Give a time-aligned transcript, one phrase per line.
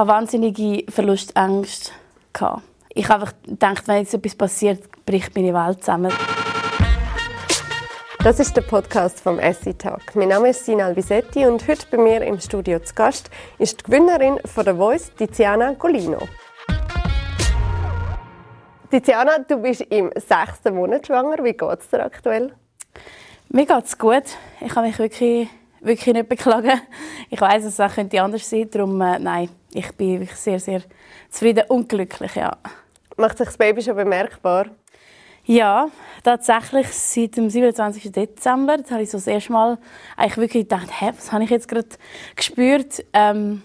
[0.00, 1.92] hatte wahnsinnige Verlustängste.
[2.94, 6.10] Ich habe einfach gedacht, wenn jetzt etwas passiert, bricht meine Welt zusammen.
[8.24, 10.14] Das ist der Podcast vom Essie Talk.
[10.14, 13.84] Mein Name ist Sina Alvisetti und heute bei mir im Studio zu Gast ist die
[13.84, 16.26] Gewinnerin von der Voice, Tiziana Golino.
[18.90, 21.44] Tiziana, du bist im sechsten Monat schwanger.
[21.44, 22.54] Wie geht es dir aktuell?
[23.50, 24.24] Mir geht es gut.
[24.60, 25.48] Ich kann mich wirklich,
[25.80, 26.80] wirklich nicht beklagen.
[27.28, 28.68] Ich weiß, es könnte anders sein.
[28.70, 30.82] Darum, äh, nein, ich bin wirklich sehr, sehr
[31.30, 32.56] zufrieden und glücklich, ja.
[33.16, 34.66] Macht sich das Baby schon bemerkbar?
[35.44, 35.88] Ja,
[36.22, 38.12] tatsächlich seit dem 27.
[38.12, 38.78] Dezember.
[38.78, 39.78] Da habe ich so das erste Mal
[40.16, 41.88] eigentlich wirklich gedacht, hä, was habe ich jetzt gerade
[42.36, 43.04] gespürt?
[43.12, 43.62] Ähm,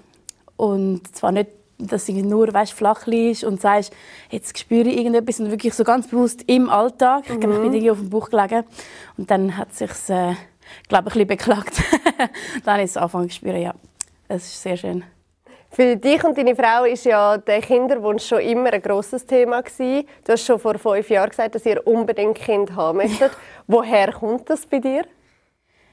[0.57, 3.93] und zwar nicht, dass du nur weißt, flach liegst und sagst,
[4.29, 7.27] jetzt spüre ich irgendetwas, sondern wirklich so ganz bewusst im Alltag.
[7.27, 7.33] Mhm.
[7.33, 8.63] Ich glaube, ich bin irgendwie auf dem Bauch gelegen
[9.17, 10.33] und dann hat sich, äh,
[10.87, 11.83] glaube ich, ein bisschen beklagt.
[12.63, 13.73] dann habe ich es angefangen zu spüren, ja.
[14.27, 15.03] Es ist sehr schön.
[15.75, 20.07] Für dich und deine Frau ist ja der Kinderwunsch schon immer ein grosses Thema gewesen.
[20.23, 23.33] Du hast schon vor fünf Jahren gesagt, dass ihr unbedingt Kind haben möchtet.
[23.33, 23.37] Ja.
[23.67, 25.03] Woher kommt das bei dir?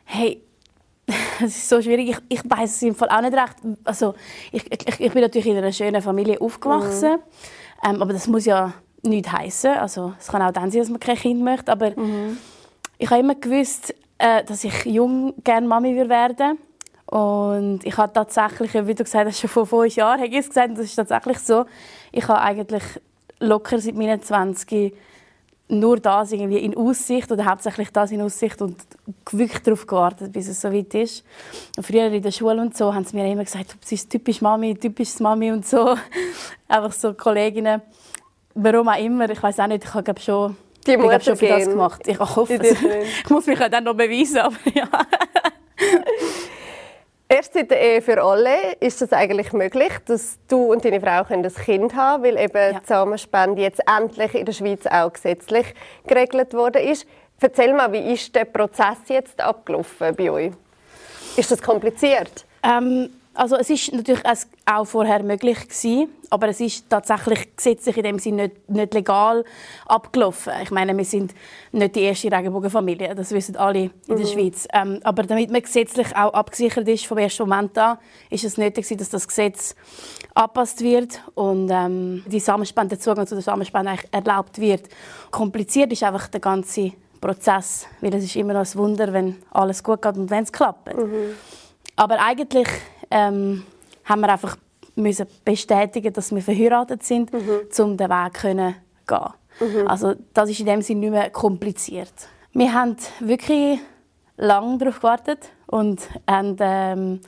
[0.04, 0.40] Hey,
[1.38, 2.10] es ist so schwierig.
[2.10, 3.56] Ich, ich weiß es im Fall auch nicht recht.
[3.82, 4.14] Also,
[4.52, 7.14] ich, ich, ich bin natürlich in einer schönen Familie aufgewachsen.
[7.14, 7.90] Mhm.
[7.90, 9.72] Ähm, aber das muss ja nichts heißen.
[9.72, 11.72] Also, es kann auch dann sein, dass man kein Kind möchte.
[11.72, 12.38] Aber mhm.
[12.98, 16.56] ich habe immer gewusst, äh, dass ich jung gerne Mami werden würde.
[17.12, 20.48] Und ich habe tatsächlich, wie du gesagt hast, schon vor fünf Jahren habe ich es
[20.48, 21.66] gesagt, und das ist tatsächlich so,
[22.10, 22.82] ich habe eigentlich
[23.38, 24.94] locker seit meinen 20
[25.68, 28.76] nur das irgendwie in Aussicht oder hauptsächlich das in Aussicht und
[29.30, 31.22] wirklich darauf gewartet, bis es so weit ist.
[31.76, 34.40] Und früher in der Schule und so haben sie mir immer gesagt, du bist typisch
[34.40, 35.94] Mami, typisch Mami und so.
[36.66, 37.82] Einfach so Kolleginnen.
[38.54, 41.66] Warum auch immer, ich weiß auch nicht, ich habe schon, Die ich schon für das
[41.66, 42.00] gemacht.
[42.06, 42.78] Ich hoffe es.
[43.24, 44.88] Ich muss mich dann noch beweisen, aber ja.
[47.32, 51.24] Erst seit der Ehe für alle ist es eigentlich möglich, dass du und deine Frau
[51.30, 52.80] ein Kind haben können, weil eben ja.
[52.80, 55.74] die Samenspende jetzt endlich in der Schweiz auch gesetzlich
[56.06, 57.06] geregelt worden ist.
[57.40, 60.52] Erzähl mal, wie ist der Prozess jetzt abgelaufen bei euch?
[61.34, 62.44] Ist das kompliziert?
[62.62, 64.22] Ähm, also es ist natürlich
[64.66, 69.44] auch vorher möglich gewesen, aber es ist tatsächlich gesetzlich in dem Sinne nicht, nicht, legal
[69.86, 70.52] abgelaufen.
[70.62, 71.34] Ich meine, wir sind
[71.72, 74.26] nicht die erste Regenbogenfamilie, das wissen alle in der mhm.
[74.26, 74.68] Schweiz.
[74.72, 77.98] Ähm, aber damit man gesetzlich auch abgesichert ist vom ersten Moment an,
[78.30, 79.74] ist es nötig dass das Gesetz
[80.34, 84.88] angepasst wird und ähm, die Samenspende, der Zugang zu der Samenspende erlaubt wird.
[85.30, 89.82] Kompliziert ist einfach der ganze Prozess, weil es ist immer noch ein Wunder, wenn alles
[89.82, 90.94] gut geht und wenn es klappt.
[90.94, 91.34] Mhm.
[91.96, 92.68] Aber eigentlich
[93.12, 93.64] ähm,
[94.04, 94.56] haben wir einfach
[94.94, 97.60] müssen bestätigen, dass wir verheiratet sind, mhm.
[97.78, 98.74] um den Weg können
[99.06, 99.18] gehen.
[99.60, 99.88] Mhm.
[99.88, 102.12] Also das ist in dem Sinne nicht mehr kompliziert.
[102.52, 103.80] Wir haben wirklich
[104.36, 107.20] lange darauf gewartet und haben ähm,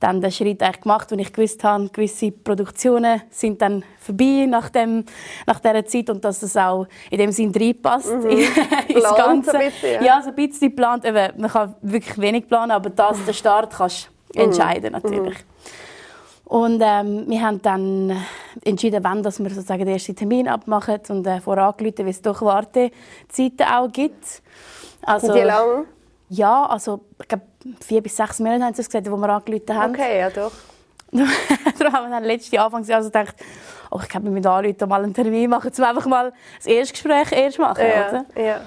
[0.00, 4.68] dann den Schritt eigentlich gemacht, wenn ich gewusst habe, gewisse Produktionen sind dann vorbei nach,
[4.68, 5.04] dem,
[5.46, 8.28] nach dieser Zeit und dass das auch in dem Sinn reinpasst mhm.
[8.88, 9.58] ins Ganze.
[9.58, 10.02] Ein bisschen, ja.
[10.02, 11.04] ja, so ein bisschen geplant.
[11.36, 14.10] man kann wirklich wenig planen, aber das, der Start kannst.
[14.34, 15.38] Entscheiden natürlich.
[15.38, 16.48] Mhm.
[16.48, 18.16] Und ähm, wir haben dann
[18.64, 22.40] entschieden, wann dass wir sozusagen den ersten Termin abmachen und äh, vorangerufen, wie es doch
[22.40, 24.42] Wartezeiten auch gibt.
[25.02, 25.84] Also, Wie lange?
[26.30, 27.44] Ja, also ich glaube
[27.80, 29.94] vier bis sechs Monate haben sie gesagt, wo wir angerufen haben.
[29.94, 30.52] Okay, ja doch.
[31.12, 33.34] Darum haben wir dann letztes Anfangsjahr also gedacht,
[33.90, 37.32] oh, ich glaube, wir müssen anrufen, mal einen Termin machen, um einfach mal das Erstgespräch
[37.32, 38.42] erst machen, ja, oder?
[38.42, 38.60] Ja.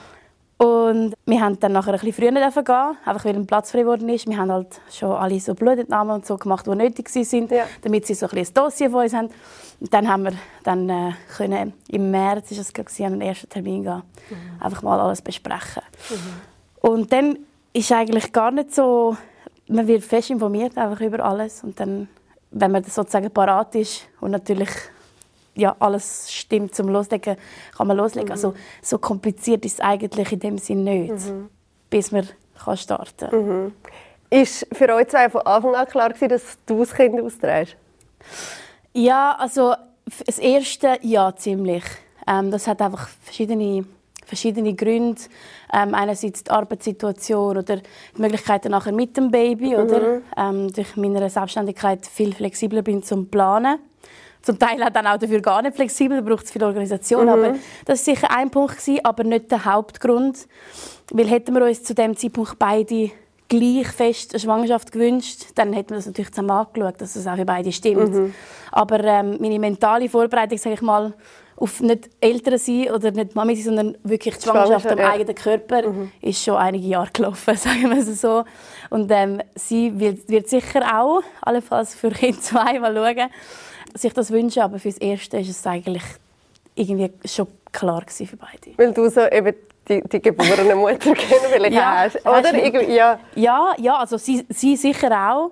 [0.61, 4.07] Und wir haben dann nachher ein bisschen früher gehen, einfach weil ein Platz frei geworden
[4.09, 4.27] ist.
[4.27, 7.63] Wir haben halt schon alle so Blutentnahmen und so gemacht, die nötig waren, ja.
[7.81, 9.29] damit sie so ein, ein Dossier von uns haben.
[9.79, 10.33] Und dann haben wir
[10.63, 14.63] dann äh, können, im März ist es gewesen, an den ersten Termin gehen, mhm.
[14.63, 15.81] einfach mal alles besprechen.
[16.11, 16.89] Mhm.
[16.89, 17.39] Und dann
[17.73, 19.17] ist eigentlich gar nicht so,
[19.67, 22.07] man wird fest informiert einfach über alles und dann,
[22.51, 24.69] wenn man sozusagen parat ist und natürlich
[25.55, 27.37] ja, alles stimmt zum Loslegen,
[27.75, 28.27] kann man loslegen.
[28.27, 28.31] Mhm.
[28.31, 31.49] Also so kompliziert ist es eigentlich in dem Sinn nicht, mhm.
[31.89, 32.27] bis man
[32.63, 33.47] kann starten kann.
[33.47, 33.73] Mhm.
[34.29, 37.75] Ist für euch zwei von Anfang an klar gewesen, dass du das Kind austrägst?
[38.93, 39.73] Ja, also
[40.25, 41.83] das erste ja ziemlich.
[42.27, 43.85] Ähm, das hat einfach verschiedene
[44.25, 45.21] verschiedene Gründe.
[45.73, 49.83] Ähm, einerseits die Arbeitssituation oder die Möglichkeiten nachher mit dem Baby, mhm.
[49.83, 53.79] oder ähm, durch meine Selbstständigkeit viel flexibler bin zum Planen
[54.41, 57.23] zum Teil dann auch dafür gar nicht flexibel, da braucht es viel Organisation.
[57.25, 57.29] Mhm.
[57.29, 57.55] Aber
[57.85, 60.47] das war sicher ein Punkt, gewesen, aber nicht der Hauptgrund.
[61.11, 63.11] Weil hätten wir uns zu dem Zeitpunkt beide
[63.47, 67.35] gleich fest eine Schwangerschaft gewünscht, dann hätte man das natürlich zusammen angeschaut, dass es auch
[67.35, 68.13] für beide stimmt.
[68.13, 68.33] Mhm.
[68.71, 71.13] Aber ähm, meine mentale Vorbereitung, sage ich mal,
[71.57, 75.11] auf nicht Eltern sein oder nicht Mami sein, sondern wirklich die Schwangerschaft am ja.
[75.11, 76.11] eigenen Körper, mhm.
[76.21, 78.45] ist schon einige Jahre gelaufen, sagen wir es so.
[78.89, 83.29] Und ähm, sie wird, wird sicher auch, allenfalls für Kind zwei mal schauen,
[83.95, 86.03] sich das wünschen, aber fürs Erste ist es eigentlich
[86.75, 88.77] irgendwie schon klar für beide.
[88.77, 89.55] Weil du so eben
[89.87, 92.83] die, die geborene Mutter kennengelernt ja, hast, oder?
[92.89, 93.19] ja.
[93.35, 95.51] ja, ja, also sie, sie sicher auch.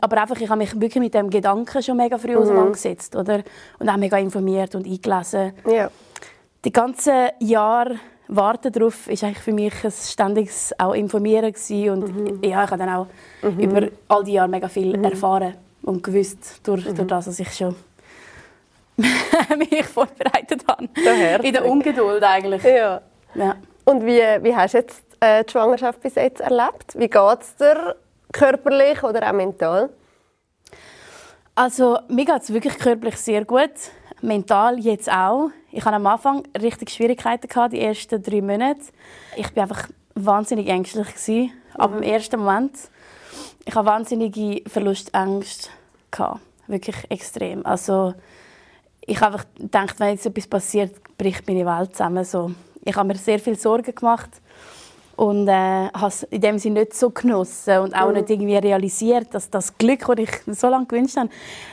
[0.00, 2.42] Aber einfach, ich habe mich wirklich mit dem Gedanken schon mega früh mhm.
[2.42, 3.42] auseinandergesetzt, oder?
[3.78, 5.52] Und auch mega informiert und eingelesen.
[5.66, 5.90] Ja.
[6.64, 7.96] Die ganzen Jahre
[8.28, 11.90] Warten darauf ist eigentlich für mich ein ständiges auch Informieren gewesen.
[11.90, 12.42] und mhm.
[12.42, 13.06] ja, ich habe dann auch
[13.42, 13.58] mhm.
[13.60, 15.04] über all die Jahre mega viel mhm.
[15.04, 15.54] erfahren
[15.86, 16.94] und gewusst durch, mhm.
[16.94, 17.74] durch das, was ich schon
[19.56, 20.88] mich vorbereitet habe.
[21.42, 22.62] In der Ungeduld eigentlich.
[22.64, 23.00] Ja.
[23.34, 23.56] ja.
[23.84, 26.94] Und wie, wie hast du jetzt äh, die Schwangerschaft bis jetzt erlebt?
[26.94, 27.96] Wie geht es dir
[28.32, 29.90] körperlich oder auch mental?
[31.54, 33.70] Also mir geht es wirklich körperlich sehr gut,
[34.20, 35.50] mental jetzt auch.
[35.70, 38.80] Ich hatte am Anfang richtig Schwierigkeiten gehabt, die ersten drei Monate.
[39.36, 42.02] Ich war einfach wahnsinnig ängstlich gewesen, aber mhm.
[42.02, 42.72] im ersten Moment.
[43.66, 45.70] Ich hatte wahnsinnige Verlustängste
[46.10, 47.66] gehabt, wirklich extrem.
[47.66, 48.14] Also
[49.00, 52.24] ich habe gedacht, wenn jetzt etwas passiert, bricht meine Welt zusammen.
[52.24, 52.52] So.
[52.84, 54.30] Ich habe mir sehr viel Sorgen gemacht
[55.16, 58.14] und äh, habe es in dem Sinne nicht so genossen und auch mhm.
[58.14, 61.30] nicht irgendwie realisiert, dass das Glück, das ich so lange gewünscht habe,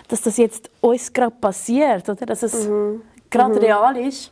[0.07, 2.25] dass das jetzt uns gerade passiert, oder?
[2.25, 3.01] dass es mhm.
[3.29, 3.59] gerade mhm.
[3.59, 4.31] real ist.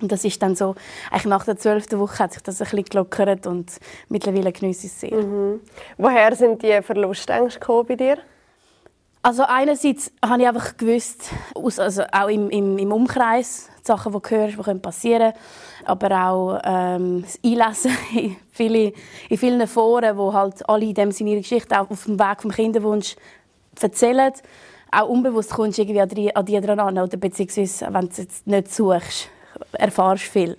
[0.00, 0.74] Und das ist dann so,
[1.10, 3.78] eigentlich nach der zwölften Woche hat sich das ein bisschen gelockert und
[4.08, 5.14] mittlerweile genieße ich es sehr.
[5.14, 5.60] Mhm.
[5.96, 8.18] Woher sind die Verlustängste bei dir?
[9.20, 14.36] Also einerseits habe ich einfach gewusst, also auch im, im, im Umkreis, Sachen, die du
[14.36, 15.44] hörst, die passieren können,
[15.84, 18.92] aber auch ähm, das Einlesen in, viele,
[19.28, 22.42] in vielen Foren, wo halt alle in dem Sinne ihre Geschichte auch auf dem Weg
[22.42, 23.16] vom Kinderwunsch
[23.80, 24.32] erzählen.
[24.92, 28.10] Auch unbewusst kommst du irgendwie an die, an die dran an, oder beziehungsweise, wenn du
[28.12, 29.28] es jetzt nicht suchst,
[29.72, 30.56] erfahrst viel.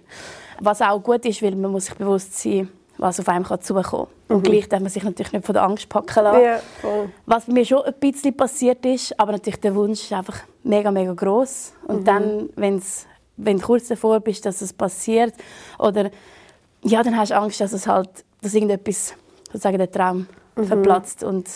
[0.59, 2.69] Was auch gut ist, weil man muss sich bewusst sein
[2.99, 4.07] was auf einem zukommen kann.
[4.27, 4.35] Mhm.
[4.35, 6.43] Und gleich darf man sich natürlich nicht von der Angst packen lassen.
[6.43, 6.59] Ja,
[7.25, 10.91] was bei mir schon ein bisschen passiert ist, aber natürlich der Wunsch ist einfach mega,
[10.91, 11.73] mega groß.
[11.87, 12.05] Und mhm.
[12.05, 13.07] dann, wenn's,
[13.37, 15.33] wenn du kurz davor bist, dass es passiert,
[15.79, 16.11] oder
[16.83, 18.09] ja, dann hast du Angst, dass es halt,
[18.41, 20.65] dass irgendetwas, sozusagen der Traum mhm.
[20.65, 21.47] verplatzt und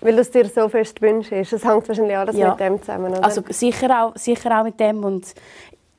[0.00, 1.32] weil du es dir so fest wünschst.
[1.32, 2.50] Das hängt wahrscheinlich alles ja.
[2.50, 3.24] mit dem zusammen, oder?
[3.24, 5.02] Also sicher auch, sicher auch mit dem.
[5.02, 5.34] Und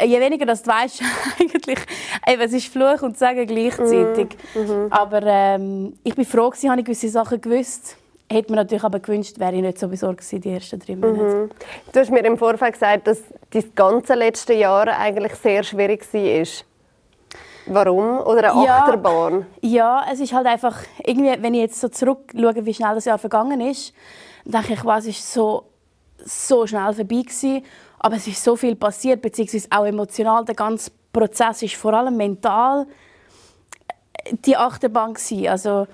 [0.03, 1.01] je weniger das du weißt,
[1.39, 1.79] eigentlich,
[2.27, 4.37] eben, es ist Fluch und Sagen gleichzeitig.
[4.55, 7.97] Mm, mm Aber ähm, ich bin froh, dass ich gewisse Sachen gewusst.
[8.31, 11.35] Hätte mir natürlich aber gewünscht, wäre ich nicht so besorgt gewesen, die ersten drei Monate.
[11.35, 11.49] Mhm.
[11.91, 16.47] Du hast mir im Vorfeld gesagt, dass das ganze letzte Jahr eigentlich sehr schwierig war.
[17.65, 18.19] Warum?
[18.19, 19.45] Oder eine ja, Achterbahn?
[19.61, 23.17] Ja, es ist halt einfach, irgendwie, wenn ich jetzt so zurückschaue, wie schnell das Jahr
[23.17, 23.93] vergangen ist,
[24.45, 25.65] denke ich, was ist so,
[26.17, 27.63] so schnell vorbei gewesen.
[27.99, 30.45] Aber es ist so viel passiert, beziehungsweise auch emotional.
[30.45, 32.87] Der ganze Prozess ist vor allem mental
[34.45, 35.47] die Achterbahn gewesen.
[35.47, 35.87] Also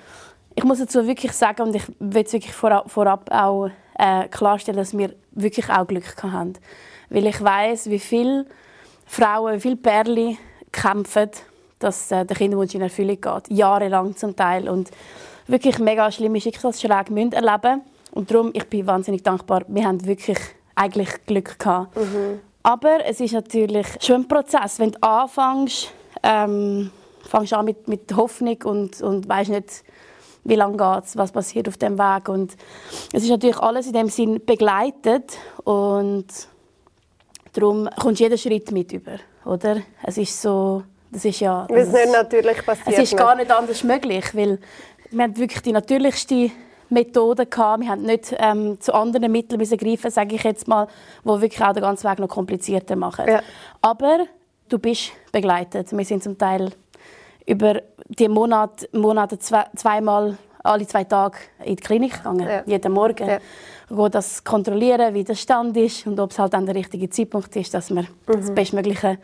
[0.56, 4.78] ich muss dazu wirklich sagen und ich will es wirklich vorab, vorab auch äh, klarstellen,
[4.78, 6.54] dass wir wirklich auch Glück haben,
[7.10, 8.46] weil ich weiß, wie viele
[9.06, 10.38] Frauen, wie viele Perle
[10.72, 11.30] kämpfen,
[11.80, 14.92] dass äh, der Kinderwunsch in Erfüllung geht, jahrelang zum Teil und
[15.48, 17.81] wirklich mega schlimme Schicksalsschläge müssen erleben
[18.12, 19.63] und darum ich bin wahnsinnig dankbar.
[19.68, 20.40] Wir haben wirklich
[20.75, 21.95] eigentlich Glück gehabt.
[21.95, 22.39] Mhm.
[22.63, 24.80] Aber es ist natürlich schon ein Prozess.
[24.80, 25.92] Wenn du anfängst,
[26.24, 26.92] ähm,
[27.27, 29.83] fängst an mit, mit Hoffnung und, und weißt nicht,
[30.45, 32.30] wie lange geht was passiert auf dem Weg.
[32.30, 32.56] Und
[33.12, 36.27] es ist natürlich alles in dem Sinn begleitet und
[37.54, 39.77] darum kommst du jeden Schritt mit über, oder?
[40.03, 41.65] Es ist so, das ist ja...
[41.70, 42.88] Weil es nicht natürlich passiert.
[42.88, 44.60] Es ist gar nicht anders möglich, weil
[45.10, 46.51] wir haben wirklich die natürlichste
[46.89, 47.82] Methoden gehabt.
[47.82, 50.88] Wir haben nicht ähm, zu anderen Mitteln müssen greifen, sage ich jetzt mal,
[51.24, 53.27] wo wirklich auch den ganzen Weg noch komplizierter machen.
[53.27, 53.42] Ja.
[53.82, 54.25] Aber
[54.70, 55.92] du bist begleitet.
[55.92, 56.72] Wir sind zum Teil
[57.46, 62.63] über die Monate, Monate zwei, zweimal alle zwei Tage in die Klinik gegangen, ja.
[62.65, 63.27] jeden Morgen.
[63.27, 63.39] Ja.
[63.88, 67.56] Wo das kontrollieren, wie der Stand ist und ob es halt dann der richtige Zeitpunkt
[67.56, 68.32] ist, dass man mhm.
[68.32, 69.20] das bestmögliche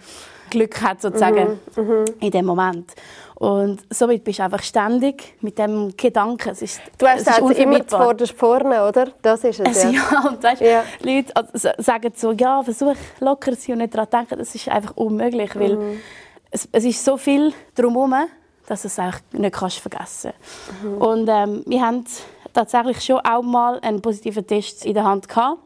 [0.51, 1.83] Glück hat sozusagen mhm.
[1.83, 2.05] Mhm.
[2.19, 2.93] in dem Moment.
[3.41, 6.49] Und somit bist du einfach ständig mit dem Gedanken.
[6.49, 9.07] Es ist, du hast es also immer zuvorderst vorne, oder?
[9.23, 9.89] Das ist es, ja.
[10.11, 10.83] ja und weißt, ja.
[10.99, 14.37] Leute also, sagen so, ja, versuch locker zu sein und nicht daran denken.
[14.37, 15.99] Das ist einfach unmöglich, weil mhm.
[16.51, 18.13] es, es ist so viel drumherum,
[18.67, 20.33] dass du es eigentlich nicht kannst vergessen
[20.83, 20.97] mhm.
[20.97, 22.05] Und ähm, wir haben
[22.53, 25.57] tatsächlich schon auch mal einen positiven Test in der Hand gehabt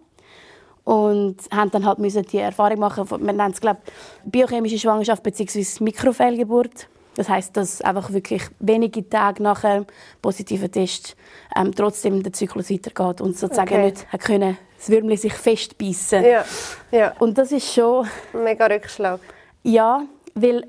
[0.85, 3.81] und haben dann halt müssen die Erfahrung machen, wir nennen es glaube
[4.23, 5.83] biochemische Schwangerschaft bzw.
[5.83, 9.85] Mikrofehlgeburt Das heißt, dass einfach wirklich wenige Tage nach einem
[10.21, 11.15] positiven Test
[11.55, 13.85] ähm, trotzdem der Zyklus weitergeht und sozusagen okay.
[13.85, 16.23] nicht können das Würmli sich festbeißen.
[16.23, 16.45] Ja.
[16.91, 17.13] ja.
[17.19, 19.19] Und das ist schon mega Rückschlag.
[19.63, 20.03] Ja,
[20.35, 20.67] weil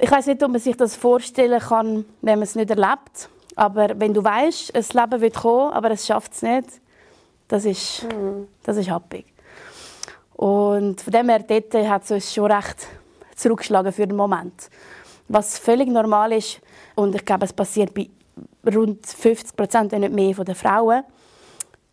[0.00, 3.28] ich weiß nicht, ob man sich das vorstellen kann, wenn man es nicht erlebt.
[3.54, 6.68] Aber wenn du weißt, ein Leben wird kommen, aber es schafft es nicht,
[7.48, 8.48] das ist, mhm.
[8.62, 9.26] das ist happig.
[10.34, 12.86] Und von dem her dort hat es uns schon recht
[13.34, 14.70] zurückgeschlagen für den Moment.
[15.28, 16.60] Was völlig normal ist,
[16.94, 18.08] und ich glaube, es passiert bei
[18.72, 21.02] rund 50 Prozent, wenn nicht mehr, von den Frauen.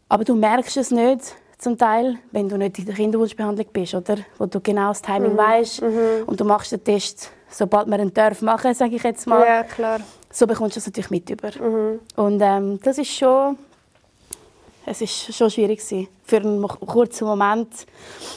[0.10, 4.18] Aber du merkst es nicht, zum Teil, wenn du nicht in der Kinderwunschbehandlung bist, oder?
[4.38, 5.38] Wo du genau das Timing mhm.
[5.38, 6.24] weißt mhm.
[6.26, 9.46] und du machst den Test, sobald man einen darf machen, sage ich jetzt mal.
[9.46, 10.00] Ja, klar.
[10.32, 11.50] So bekommst du das natürlich mit über.
[11.50, 12.00] Mhm.
[12.16, 13.58] Und ähm, das ist schon,
[14.86, 17.86] es ist schon schwierig gewesen, für einen kurzen Moment,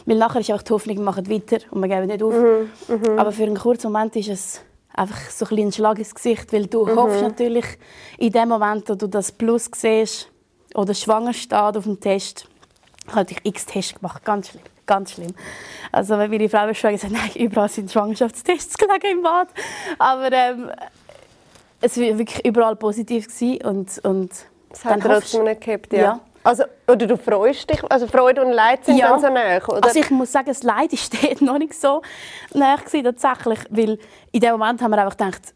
[0.06, 2.34] weil nachher ist einfach die Hoffnung, wir machen weiter und wir geben nicht auf.
[2.34, 2.70] Mhm.
[2.88, 3.18] mhm.
[3.18, 4.60] Aber für einen kurzen Moment ist es
[4.94, 6.96] einfach so ein, ein Schlag ins Gesicht, weil du mhm.
[6.96, 7.66] hoffst natürlich
[8.18, 10.30] in dem Moment, wo du das Plus siehst
[10.74, 12.46] oder schwanger steht auf dem Test,
[13.06, 15.34] ich habe x Tests gemacht, ganz schlimm, ganz schlimm.
[15.92, 19.48] Also wenn meine Frau schon gesagt nein, überall sind Schwangerschaftstests gelegen im Bad,
[19.98, 20.70] aber ähm,
[21.80, 24.30] es war wirklich überall positiv gewesen und und
[24.70, 25.98] das hat trotzdem nicht gehabt, ja.
[25.98, 26.20] ja.
[26.48, 29.10] Also, oder du freust dich, also Freude und Leid sind ja.
[29.10, 29.86] dann so nah, oder?
[29.86, 31.12] Also ich muss sagen, das Leid ist
[31.42, 32.00] noch nicht so
[32.54, 33.98] nah gewesen, tatsächlich, weil
[34.32, 35.52] in dem Moment haben wir einfach gedacht,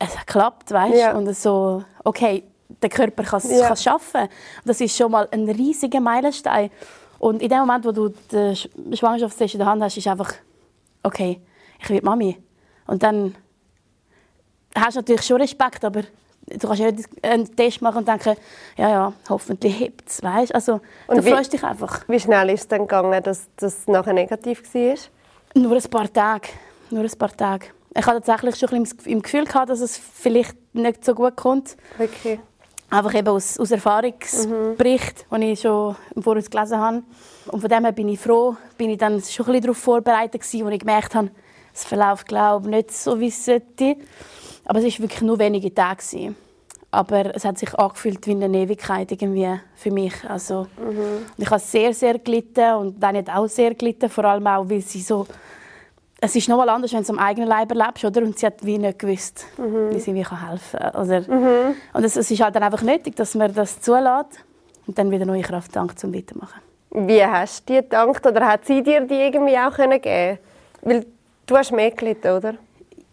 [0.00, 0.96] es hat geklappt, weißt?
[0.96, 1.12] Ja.
[1.12, 2.42] Und so, okay,
[2.82, 3.76] der Körper kann es ja.
[3.76, 4.28] schaffen.
[4.64, 6.72] Das ist schon mal ein riesiger Meilenstein.
[7.20, 10.32] Und in dem Moment, wo du den Schwangerschaftstest in der Hand hast, ist einfach,
[11.04, 11.40] okay,
[11.78, 12.36] ich werde Mami.
[12.88, 13.36] Und dann
[14.74, 16.02] hast du natürlich schon Respekt, aber
[16.48, 18.36] du kannst ja nicht einen Test machen und denken,
[18.76, 20.54] ja, ja, hoffentlich hebt es, weißt?
[20.54, 22.02] Also, und du wie, freust dich einfach.
[22.08, 24.94] Wie schnell ist es dann gegangen, dass das nachher negativ war?
[25.54, 26.48] Nur ein paar Tage.
[26.90, 27.66] Nur ein paar Tage.
[27.96, 31.36] Ich hatte tatsächlich schon ein bisschen im Gefühl gehabt, dass es vielleicht nicht so gut
[31.36, 31.76] kommt.
[31.98, 32.40] Okay.
[32.90, 35.40] Einfach eben aus, aus Erfahrungsbericht, mhm.
[35.40, 37.02] die ich schon im Voraus gelesen habe.
[37.48, 40.40] Und von dem her bin ich froh, bin ich dann schon ein bisschen darauf vorbereitet
[40.40, 41.30] gewesen, wo ich gemerkt habe,
[41.74, 43.96] es verläuft, glaube ich, nicht so, wie es sollte.
[44.68, 45.96] Aber es war wirklich nur wenige Tage.
[45.96, 46.36] Gewesen.
[46.90, 50.14] Aber es hat sich angefühlt wie eine Ewigkeit irgendwie für mich.
[50.26, 51.26] Also, mhm.
[51.36, 54.80] Ich habe sehr, sehr gelitten und dann hat auch sehr gelitten, vor allem auch, weil
[54.80, 55.26] sie so
[56.20, 58.22] es ist nochmal anders, wenn du es am eigenen Leib erlebst, oder?
[58.22, 59.94] Und sie hat wie nicht gewusst, mhm.
[59.94, 60.94] wie sie mir helfen kann.
[60.94, 61.76] Also, mhm.
[61.92, 64.44] Und es, es, ist halt dann einfach nötig, dass man das zulässt
[64.86, 66.60] und dann wieder neue Kraft dankt, um weitermachen.
[66.90, 70.38] Wie hast du dir gedankt oder hat sie dir die irgendwie auch geben können
[70.82, 71.06] Weil
[71.46, 72.54] du hast mehr gelitten, oder?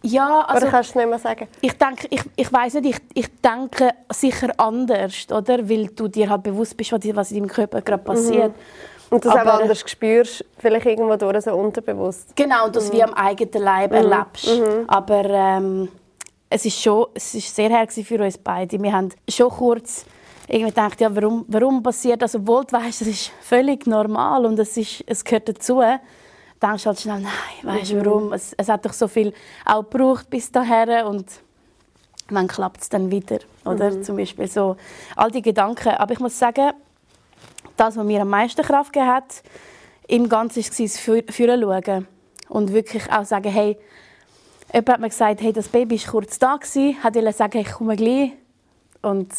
[0.06, 0.66] Ja, also...
[0.66, 1.48] Oder kannst du nicht mehr sagen?
[1.60, 5.68] Ich denke, ich, ich weiß nicht, ich, ich denke sicher anders, oder?
[5.68, 8.52] Weil du dir halt bewusst bist, was in deinem Körper gerade passiert.
[8.56, 8.62] Mhm.
[9.10, 12.34] Und das aber, auch anders spürst, vielleicht irgendwo durch so unterbewusst.
[12.36, 12.96] Genau, und das mhm.
[12.96, 13.96] wie am eigenen Leib mhm.
[13.96, 14.48] erlebst.
[14.48, 14.84] Mhm.
[14.88, 15.88] Aber ähm,
[16.50, 18.80] es ist schon, es ist sehr her für uns beide.
[18.80, 20.06] Wir haben schon kurz
[20.48, 24.58] irgendwie gedacht, ja, warum, warum passiert das, obwohl du weißt, das ist völlig normal und
[24.58, 25.82] es, ist, es gehört dazu.
[26.62, 27.32] Denkst du halt schnell, nein,
[27.62, 28.06] weißt du mhm.
[28.06, 28.32] warum?
[28.32, 29.34] Es, es hat doch so viel
[29.64, 31.26] auch gebraucht bis dahin und
[32.28, 33.90] dann klappt es dann wieder, oder?
[33.90, 34.02] Mhm.
[34.02, 34.76] Zum Beispiel so
[35.14, 35.90] all die Gedanken.
[35.90, 36.72] Aber ich muss sagen,
[37.76, 39.42] das, was mir am meisten Kraft gegeben hat,
[40.08, 42.06] im Ganzen war das schauen.
[42.48, 43.76] Und wirklich auch sagen, hey,
[44.72, 47.96] jemand hat mir gesagt, hey, das Baby war kurz da, gewesen, hat sagen, ich komme
[47.96, 48.32] gleich.
[49.02, 49.32] Und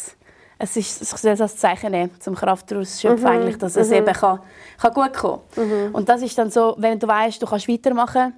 [0.58, 3.26] es ist, ich soll das Zeichen nehmen, zum Kraft daraus schöpfen, mhm.
[3.26, 3.94] eigentlich, dass es mhm.
[3.94, 4.40] eben kann,
[4.78, 5.90] kann gut kommen mhm.
[5.92, 8.34] Und das ist dann so, wenn du weißt, du kannst weitermachen,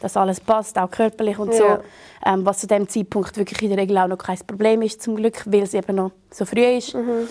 [0.00, 1.58] dass alles passt, auch körperlich und ja.
[1.58, 1.78] so,
[2.24, 5.16] ähm, was zu dem Zeitpunkt wirklich in der Regel auch noch kein Problem ist, zum
[5.16, 6.94] Glück, weil es eben noch so früh ist.
[6.94, 7.28] Mhm.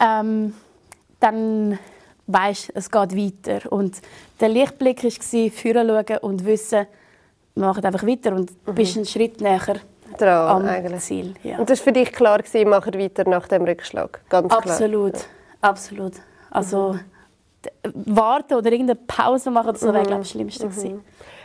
[0.00, 0.54] Ähm,
[1.20, 1.78] dann
[2.26, 3.70] weißt, es geht weiter.
[3.70, 3.96] Und
[4.40, 6.86] der Lichtblick war, führen schauen und wissen,
[7.54, 8.74] wir machen einfach weiter und du mhm.
[8.74, 9.80] bist einen Schritt näher
[10.18, 11.00] Dran, am eigentlich.
[11.00, 11.34] Ziel.
[11.42, 11.58] Ja.
[11.58, 14.20] Und das war für dich klar, gewesen, machen weiter nach dem Rückschlag?
[14.28, 15.24] Ganz absolut, klar.
[15.60, 16.12] absolut.
[16.50, 18.16] Also mhm.
[18.16, 19.94] warten oder irgendeine Pause machen, das mhm.
[19.94, 21.02] wäre glaube ich, das Schlimmste mhm.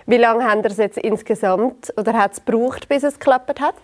[0.08, 3.76] Wie lange haben es jetzt insgesamt oder hat es gebraucht, bis es geklappt hat?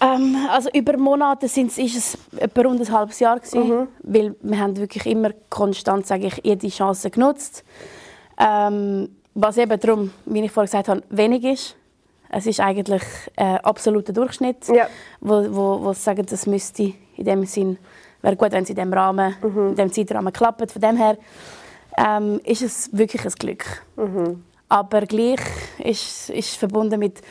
[0.00, 3.88] Ähm, also über Monate sind ist es etwa rund ein halbes Jahr gewesen, mhm.
[4.02, 7.64] weil wir haben wirklich immer konstant, sage ich, jede Chance genutzt.
[8.38, 11.76] Ähm, was eben darum, wie ich vorhin gesagt habe, wenig ist.
[12.30, 13.02] Es ist eigentlich
[13.36, 14.86] äh, absoluter Durchschnitt, ja.
[15.20, 17.78] wo, wo, wo sagen, das müsste in dem Sinn
[18.22, 19.68] wäre gut, wenn es in dem Rahmen, mhm.
[19.68, 20.72] in dem Zeitrahmen klappt.
[20.72, 21.16] Von dem her
[21.96, 23.64] ähm, ist es wirklich ein Glück.
[23.96, 24.44] Mhm.
[24.70, 25.40] Aber gleich
[25.82, 27.22] ist es verbunden mit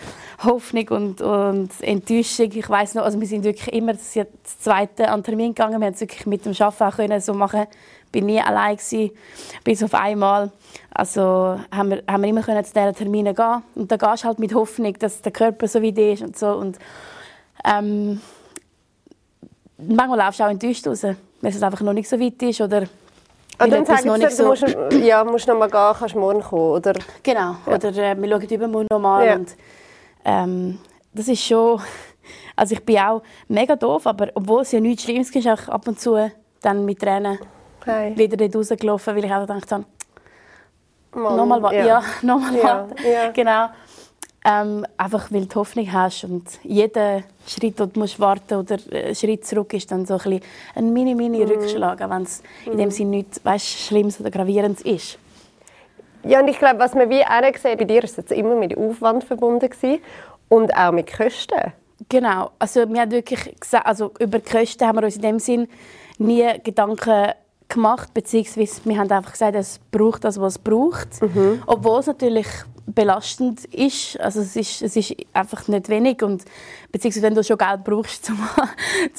[0.44, 2.52] Hoffnung und, und Enttäuschung.
[2.52, 5.80] Ich weiß noch, also wir sind wirklich immer das, das zweite an Termin gegangen.
[5.80, 7.68] Wir haben es wirklich mit dem Arbeiten auch können so machen.
[8.14, 9.12] War nie allein gewesen,
[9.64, 10.52] bis auf einmal.
[10.92, 14.28] Also haben wir, haben wir immer können zu diesen Terminen gehen und da gehst du
[14.28, 16.80] halt mit Hoffnung, dass der Körper so wie der ist und so und
[17.66, 18.22] ähm,
[19.78, 22.88] manchmal laufst du auch enttäuscht raus, wenn es einfach noch nicht so weit ist oder
[23.60, 24.44] Ah, dann sagen sie, so...
[24.44, 26.94] du musst, ja, musst noch mal gehen, kannst morgen kommen, oder?
[27.24, 27.76] Genau, ja.
[27.76, 29.26] oder äh, wir schauen übermorgen noch mal.
[29.26, 29.36] Ja.
[29.36, 29.56] Und,
[30.26, 30.80] ähm,
[31.14, 31.82] das ist schon...
[32.60, 35.70] Also ich bin auch mega doof, aber obwohl es ja nichts Schlimmes ist, ist auch
[35.70, 37.38] ab und zu dann mit Tränen
[37.88, 38.18] hey.
[38.18, 39.86] wieder dort rausgelaufen, weil ich auch gedacht habe,
[41.14, 41.78] nochmal warten.
[41.78, 42.64] Ja, ja nochmal ja.
[42.64, 42.96] warten.
[43.12, 43.32] Ja.
[43.32, 43.70] Genau.
[44.46, 49.14] Ähm, einfach weil du Hoffnung hast und jeder Schritt, den du musst warten oder ein
[49.14, 50.42] Schritt zurück ist dann so ein, bisschen
[50.76, 51.52] ein mini mini mhm.
[51.52, 52.92] Rückschlag, wenn es in dem mhm.
[52.92, 55.20] Sinne nichts weißt, Schlimmes oder Gravierendes ist.
[56.24, 58.78] Ja, und ich glaube, was man wie auch gesehen bei dir ist es immer mit
[58.78, 60.02] Aufwand verbunden gewesen
[60.50, 61.74] und auch mit Kosten.
[62.10, 65.40] Genau, also wir haben wirklich gesagt, also über die Kosten haben wir uns in dem
[65.40, 65.68] Sinn
[66.20, 67.34] nie Gedanken
[67.70, 71.22] gemacht, beziehungsweise wir haben einfach gesagt, es braucht das, was es braucht.
[71.22, 71.64] Mhm.
[71.66, 72.48] Obwohl es natürlich
[72.88, 74.20] belastend ist.
[74.20, 76.46] Also es ist, es ist einfach nicht wenig und
[76.92, 78.40] beziehungsweise wenn du schon Geld brauchst, um,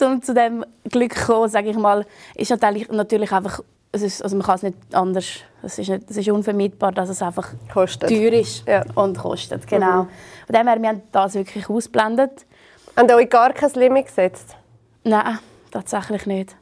[0.00, 3.60] um zu dem Glück zu kommen, sage ich mal, ist natürlich, natürlich einfach,
[3.92, 5.26] es ist, also man kann es nicht anders,
[5.62, 8.08] es ist, nicht, es ist unvermeidbar, dass es einfach kostet.
[8.08, 8.84] teuer ist ja.
[8.94, 10.04] und kostet, genau.
[10.04, 10.08] Mhm.
[10.46, 12.46] Von dem her, wir haben das wirklich ausblendet.
[12.96, 14.56] Haben euch gar kein Limit gesetzt?
[15.04, 15.38] Nein,
[15.70, 16.56] tatsächlich nicht.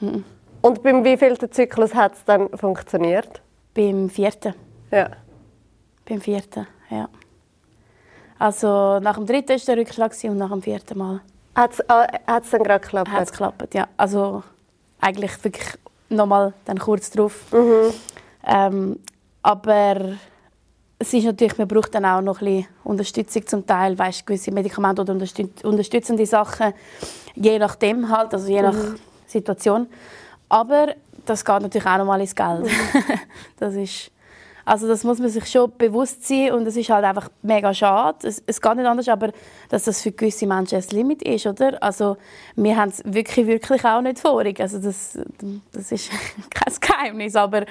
[0.00, 0.24] Mhm.
[0.62, 3.40] Und beim wievielten Zyklus hat es dann funktioniert?
[3.74, 4.54] Beim vierten.
[4.90, 5.10] Ja.
[6.06, 7.08] Beim vierten, ja.
[8.38, 11.20] Also nach dem dritten war der Rückschlag und nach dem vierten Mal.
[11.54, 11.86] Hat es äh,
[12.26, 13.10] dann gerade geklappt?
[13.10, 13.88] Hat es geklappt, ja.
[13.96, 14.42] Also
[15.00, 17.52] eigentlich wirklich nochmal dann kurz drauf.
[17.52, 17.92] Mhm.
[18.46, 18.98] Ähm,
[19.42, 20.16] aber
[20.98, 24.52] es ist natürlich, man braucht dann auch noch ein bisschen Unterstützung zum Teil, weißt, gewisse
[24.52, 26.74] Medikamente oder unterstützende Sachen,
[27.34, 28.96] je nachdem halt, also je nach mhm.
[29.26, 29.86] Situation.
[30.50, 32.68] Aber das geht natürlich auch nochmal ins Geld.
[33.58, 34.10] das ist,
[34.64, 38.26] also das muss man sich schon bewusst sein und es ist halt einfach mega schade.
[38.26, 39.30] Es, es geht nicht anders, aber
[39.68, 41.80] dass das für gewisse Menschen ein Limit ist, oder?
[41.82, 42.16] Also
[42.56, 44.60] wir haben es wirklich, wirklich auch nicht vorig.
[44.60, 45.18] Also das,
[45.72, 46.10] das ist
[46.50, 47.64] kein Geheimnis, aber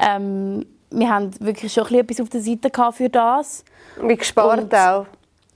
[0.00, 3.64] ähm, wir haben wirklich schon etwas auf der Seite für das.
[4.00, 5.06] Wie gespart und, auch?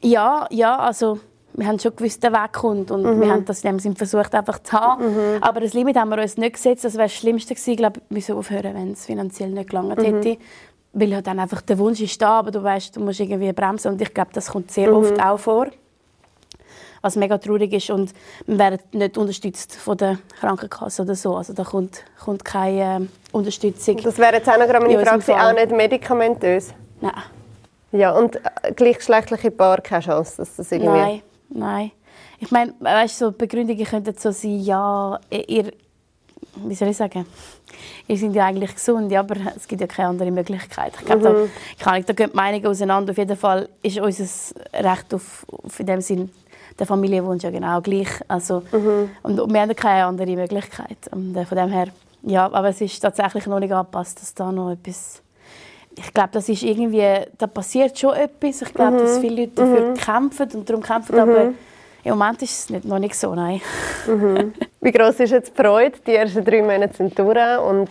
[0.03, 1.21] Ja, ja, also
[1.57, 3.21] wir haben schon gewusst, der Weg kommt und mhm.
[3.21, 5.05] wir haben das in dem Sinne versucht einfach zu haben.
[5.05, 5.43] Mhm.
[5.43, 6.85] Aber das Limit haben wir uns nicht gesetzt.
[6.85, 10.05] Das wäre das Schlimmste gewesen, glaube ich, müssen aufhören, wenn es finanziell nicht gelangt mhm.
[10.05, 10.39] hätte.
[10.93, 13.93] Weil ja dann einfach der Wunsch ist da, aber du weißt, du musst irgendwie bremsen
[13.93, 14.97] und ich glaube, das kommt sehr mhm.
[14.97, 15.69] oft auch vor.
[17.03, 18.13] Was mega traurig ist und
[18.47, 21.37] wir werden nicht unterstützt von der Krankenkasse oder so.
[21.37, 23.99] Also da kommt, kommt keine äh, Unterstützung.
[24.03, 26.75] Das wäre jetzt auch noch meine Frage, auch nicht medikamentös?
[27.01, 27.13] Nein.
[27.93, 30.91] Ja, und äh, gleichgeschlechtliche Paar keine Chance, dass das irgendwie...
[30.91, 31.93] Nein, nein.
[32.39, 35.73] Ich meine, weißt, so Begründungen könnten so sein, ja, ihr,
[36.57, 37.27] wie soll ich sagen,
[38.07, 40.93] ihr seid ja eigentlich gesund, ja, aber es gibt ja keine andere Möglichkeit.
[40.99, 41.51] Ich glaube, mhm.
[41.83, 43.11] da, da gehen die Meinungen auseinander.
[43.11, 44.27] Auf jeden Fall ist unser
[44.73, 46.31] Recht auf, auf in dem Sinn
[46.79, 48.09] der Familienwunsch ja genau gleich.
[48.29, 49.11] Also, mhm.
[49.23, 51.09] und wir haben keine andere Möglichkeit.
[51.11, 51.89] Und äh, von dem her,
[52.23, 55.23] ja, aber es ist tatsächlich noch nicht angepasst, dass da noch etwas
[55.99, 57.03] ich glaube, das ist irgendwie,
[57.39, 58.63] da passiert schon etwas.
[58.63, 58.99] Ich glaube, mhm.
[58.99, 59.95] dass viele Leute dafür mhm.
[59.95, 61.21] kämpfen und darum kämpfen, mhm.
[61.21, 61.53] aber
[62.05, 63.61] im Moment ist es nicht, noch nicht so, nein.
[64.07, 64.55] Mhm.
[64.81, 65.99] Wie groß ist jetzt die Freude?
[66.07, 67.89] Die ersten drei Monate sind durch und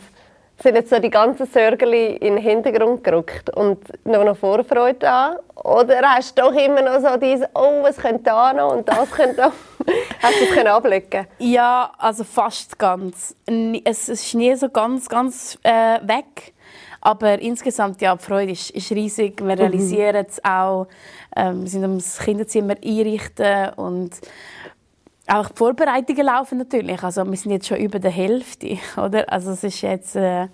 [0.64, 5.36] sind jetzt so die ganzen Sörgeli in den Hintergrund gerückt und noch eine Vorfreude an?
[5.56, 9.12] Oder hast du doch immer noch so dieses, oh, was könnte da noch und das
[9.12, 9.52] könnte da
[10.22, 13.36] Hast du es ablegen Ja, also fast ganz.
[13.84, 16.55] Es ist nie so ganz, ganz äh, weg.
[17.06, 19.40] Aber insgesamt, ja, die Freude ist, ist riesig.
[19.40, 19.62] Wir mhm.
[19.62, 20.88] realisieren es auch.
[21.36, 24.10] Ähm, wir sind ums Kinderzimmer einrichten und
[25.28, 27.04] auch die Vorbereitungen laufen natürlich.
[27.04, 29.32] Also wir sind jetzt schon über der Hälfte, oder?
[29.32, 30.16] Also es ist jetzt...
[30.16, 30.48] Äh,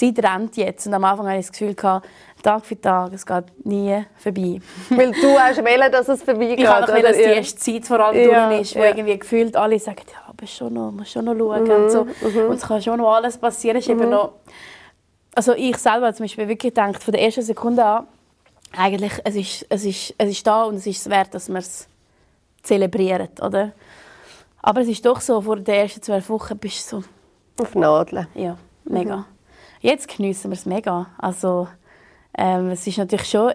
[0.00, 2.06] die Zeit rennt jetzt und am Anfang hatte ich das Gefühl, gehabt,
[2.44, 4.60] Tag für Tag, es geht nie vorbei.
[4.90, 6.60] Weil du hast wollen, dass es vorbeigeht?
[6.60, 8.86] Ich wollte, dass die erste Zeit vor allem ja, durch ist, wo ja.
[8.86, 12.04] irgendwie gefühlt alle sagen, ja, aber schon noch, musst schon noch schauen mhm, und so.
[12.04, 12.50] Mhm.
[12.50, 13.78] Und es kann schon noch alles passieren.
[13.78, 14.02] Es ist mhm.
[14.02, 14.34] eben noch
[15.34, 18.06] also ich selber zum Beispiel wirklich gedacht, von der ersten Sekunde an,
[18.76, 21.88] eigentlich, es ist, es ist, es ist da und es ist wert, dass man es
[22.62, 23.72] zelebriert, oder?
[24.62, 27.62] Aber es ist doch so, vor den ersten zwölf Wochen bist du so...
[27.62, 28.26] Auf Nadeln.
[28.34, 29.16] Ja, mega.
[29.16, 29.24] Mhm.
[29.80, 31.06] Jetzt geniessen wir es mega.
[31.18, 31.68] Also,
[32.36, 33.52] ähm, es ist natürlich schon...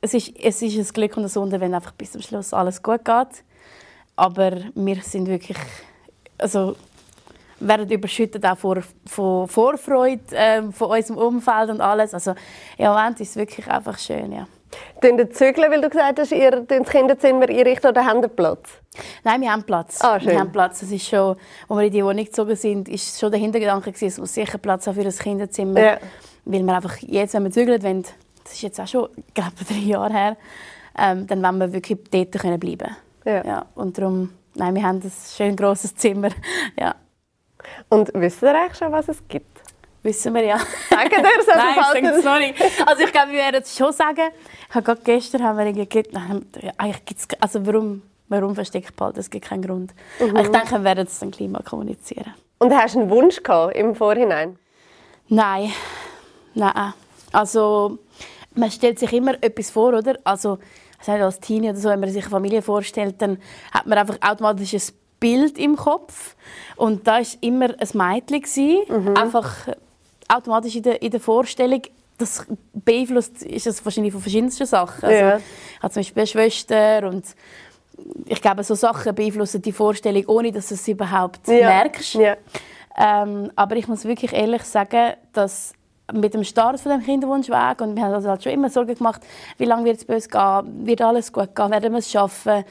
[0.00, 2.82] Es ist, es ist ein Glück und ein Wunder, wenn einfach bis zum Schluss alles
[2.82, 3.44] gut geht.
[4.16, 5.58] Aber wir sind wirklich...
[6.36, 6.76] Also,
[7.60, 12.14] werden überschüttet auch vor, von Vorfreude äh, von unserem Umfeld und alles.
[12.14, 12.34] Also
[12.78, 14.46] im Moment ist es wirklich einfach schön, ja.
[15.00, 18.68] Tun ihr zügeln, weil du gesagt hast, ihr das Kinderzimmer einrichten oder habt ihr Platz?
[19.22, 19.98] Nein, wir haben Platz.
[20.02, 20.30] Ah, schön.
[20.30, 20.80] Wir haben Platz.
[20.80, 21.36] Das ist schon,
[21.68, 24.58] als wir in die Wohnung gezogen sind, ist schon der Hintergedanke gewesen, es muss sicher
[24.58, 25.80] Platz haben für das Kinderzimmer.
[25.80, 25.98] Ja.
[26.44, 28.04] Weil wir einfach jetzt, wenn wir zügeln wollen,
[28.42, 30.36] das ist jetzt auch schon, glaube ich, drei Jahre her,
[30.98, 32.96] ähm, dann wollen wir wirklich dort können bleiben.
[33.24, 33.44] Ja.
[33.44, 36.30] Ja, und darum, nein, wir haben ein schön grosses Zimmer.
[36.78, 36.94] Ja,
[37.88, 39.54] Und wisst ihr eigentlich schon, was es gibt?
[40.02, 40.58] wissen wir ja.
[40.90, 41.48] Sagen ihr es?
[41.48, 42.54] Also Nein, sorry.
[42.84, 44.28] Also ich glaube, wir werden es schon sagen.
[44.68, 46.44] Ich habe gerade gestern haben wir irgendwie ge- nein,
[46.76, 49.20] eigentlich gibt's, also warum, warum versteckt behalten?
[49.20, 49.94] Es gibt keinen Grund.
[50.20, 50.36] Mhm.
[50.36, 52.34] Ich denke, wir werden es dann gleich mal kommunizieren.
[52.58, 54.58] Und hast du einen Wunsch gehabt im Vorhinein?
[55.28, 55.72] Nein,
[56.52, 56.92] nein.
[57.32, 57.98] Also
[58.54, 60.18] man stellt sich immer etwas vor, oder?
[60.24, 60.58] Also
[61.06, 63.38] als Teenie oder so, wenn man sich eine Familie vorstellt, dann
[63.72, 64.82] hat man einfach automatisch ein
[65.24, 66.36] Bild im Kopf
[66.76, 69.68] und da ist immer ein Mädchen gewesen, einfach
[70.28, 71.80] automatisch in der, in der Vorstellung.
[72.18, 75.02] Das beeinflusst ist das wahrscheinlich von verschiedensten Sachen.
[75.04, 75.36] Also, Ja.
[75.38, 77.24] Ich habe zum Beispiel eine Schwester und
[78.26, 82.14] ich glaube, so Sachen beeinflussen die Vorstellung, ohne dass du es überhaupt merkst.
[82.14, 82.36] Ja.
[82.96, 85.72] Ähm, aber ich muss wirklich ehrlich sagen, dass
[86.12, 89.22] mit dem Start von dem Kinderwunschweg und wir haben uns halt schon immer Sorgen gemacht,
[89.56, 92.64] wie lange wird es bei uns gehen, wird alles gut gehen, werden wir es schaffen.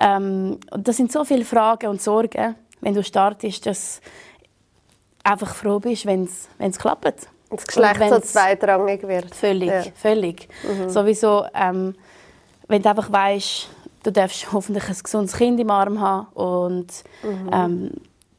[0.00, 5.54] Ähm, und das sind so viele Fragen und Sorgen, wenn du startest, dass du einfach
[5.54, 6.28] froh bist, wenn
[6.58, 7.28] es klappt.
[7.50, 9.34] Das Geschlecht so zweitrangig wird.
[9.34, 9.82] Völlig, Ja.
[9.94, 10.48] völlig.
[10.88, 11.94] Sowieso, ähm,
[12.66, 13.68] wenn du einfach weißt,
[14.02, 17.04] du darfst hoffentlich ein gesundes Kind im Arm haben und
[17.52, 17.90] ähm,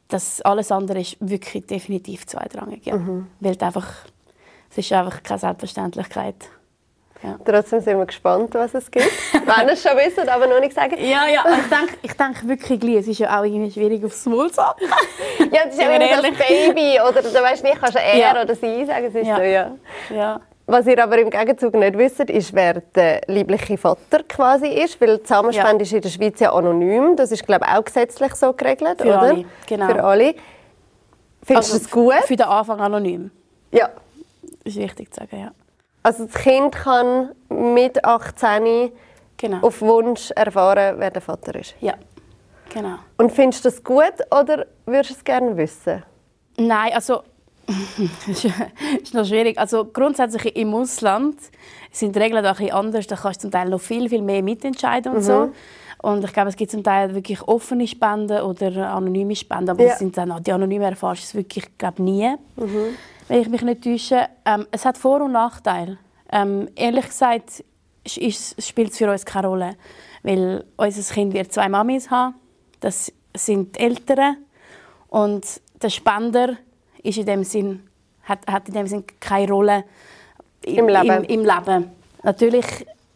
[0.08, 3.00] das alles andere ist wirklich definitiv zweitrangig, ja.
[3.40, 3.88] Weil du einfach,
[4.70, 6.36] es ist einfach keine Selbstverständlichkeit.
[7.22, 7.38] Ja.
[7.44, 9.06] Trotzdem sind wir gespannt, was es gibt.
[9.32, 10.96] Wenn ihr es schon wisst, aber noch nicht sagen.
[10.98, 12.96] Ja, ja, ich denke, ich denke wirklich gleich.
[12.96, 14.60] Es ist ja auch irgendwie schwierig aufs Maul zu.
[15.52, 16.38] Ja, das ist immer so ehrlich?
[16.38, 18.42] das Baby oder du weißt nicht, kannst du er Ja.
[18.42, 19.04] oder sie sagen.
[19.06, 19.36] Es ist Ja.
[19.36, 19.70] so, ja.
[20.10, 20.40] Ja.
[20.66, 25.18] Was ihr aber im Gegenzug nicht wisst, ist, wer der liebliche Vater quasi ist, weil
[25.18, 27.14] die Zusammenspende ist in der Schweiz ja anonym.
[27.16, 29.20] Das ist, glaube ich, auch gesetzlich so geregelt, Für oder?
[29.20, 29.86] alle, genau.
[29.86, 30.34] Für alle.
[31.44, 32.14] Findest du das gut?
[32.24, 33.30] Für den Anfang anonym.
[33.70, 33.90] Ja.
[34.64, 35.52] Ist wichtig zu sagen, ja.
[36.06, 38.92] Also das Kind kann mit 18
[39.38, 39.58] Genau.
[39.66, 41.74] auf Wunsch erfahren, wer der Vater ist.
[41.80, 41.94] Ja,
[42.72, 42.94] genau.
[43.18, 46.04] Und findest du das gut oder würdest du es gerne wissen?
[46.58, 47.22] Nein, also
[48.28, 48.44] das
[49.02, 49.58] ist noch schwierig.
[49.58, 51.40] Also grundsätzlich im Ausland
[51.90, 53.08] sind die Regeln da ein bisschen anders.
[53.08, 55.50] Da kannst du zum Teil noch viel, viel mehr mitentscheiden und so.
[56.02, 59.70] Und ich glaube, es gibt zum Teil wirklich offene Spenden oder anonyme Spenden.
[59.70, 59.96] Aber Ja.
[59.96, 62.32] sind dann, die anonymen erfahrst du es wirklich glaub, nie,
[63.28, 64.28] wenn ich mich nicht täusche.
[64.44, 65.98] Ähm, es hat Vor- und Nachteile.
[66.30, 67.64] Ähm, ehrlich gesagt
[68.06, 69.76] spielt es für uns keine Rolle.
[70.22, 72.34] Weil unser Kind wird zwei Mamis haben.
[72.80, 74.36] Das sind die Eltern.
[75.08, 76.56] Und der Spender
[77.02, 77.82] ist in dem Sinn,
[78.24, 79.84] hat, hat in dem Sinn keine Rolle
[80.62, 81.24] Im Leben.
[81.24, 81.90] Im, im Leben.
[82.22, 82.66] Natürlich,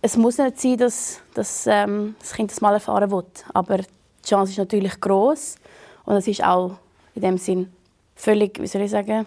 [0.02, 3.24] es muss nicht sein, dass, dass ähm, das Kind das mal erfahren will.
[3.52, 5.56] Aber die Chance ist natürlich groß
[6.04, 6.72] und es ist auch
[7.14, 7.72] in dem Sinn
[8.14, 9.26] völlig, wie soll ich sagen,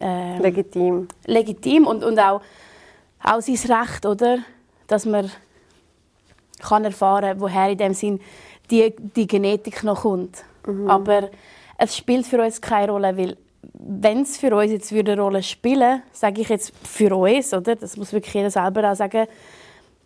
[0.00, 1.08] ähm, Legitim.
[1.24, 2.40] legitim und, und auch,
[3.22, 4.38] auch sein Recht, oder?
[4.86, 5.30] Dass man
[6.60, 8.20] kann erfahren woher in dem Sinn
[8.70, 10.44] die, die Genetik noch kommt.
[10.88, 11.30] Aber
[11.78, 13.36] es spielt für uns keine Rolle, weil
[13.74, 17.76] wenn es für uns jetzt würde eine Rolle spielen sage ich jetzt für uns, oder?
[17.76, 19.26] das muss wirklich jeder selber auch sagen,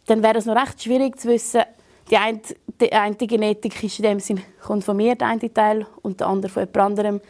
[0.07, 1.63] dann wäre es noch recht schwierig zu wissen,
[2.11, 2.41] die eine,
[2.81, 6.27] die eine Genetik ist in dem Sinn, kommt von mir, der eine Teil, und der
[6.27, 7.21] andere von jemand anderem.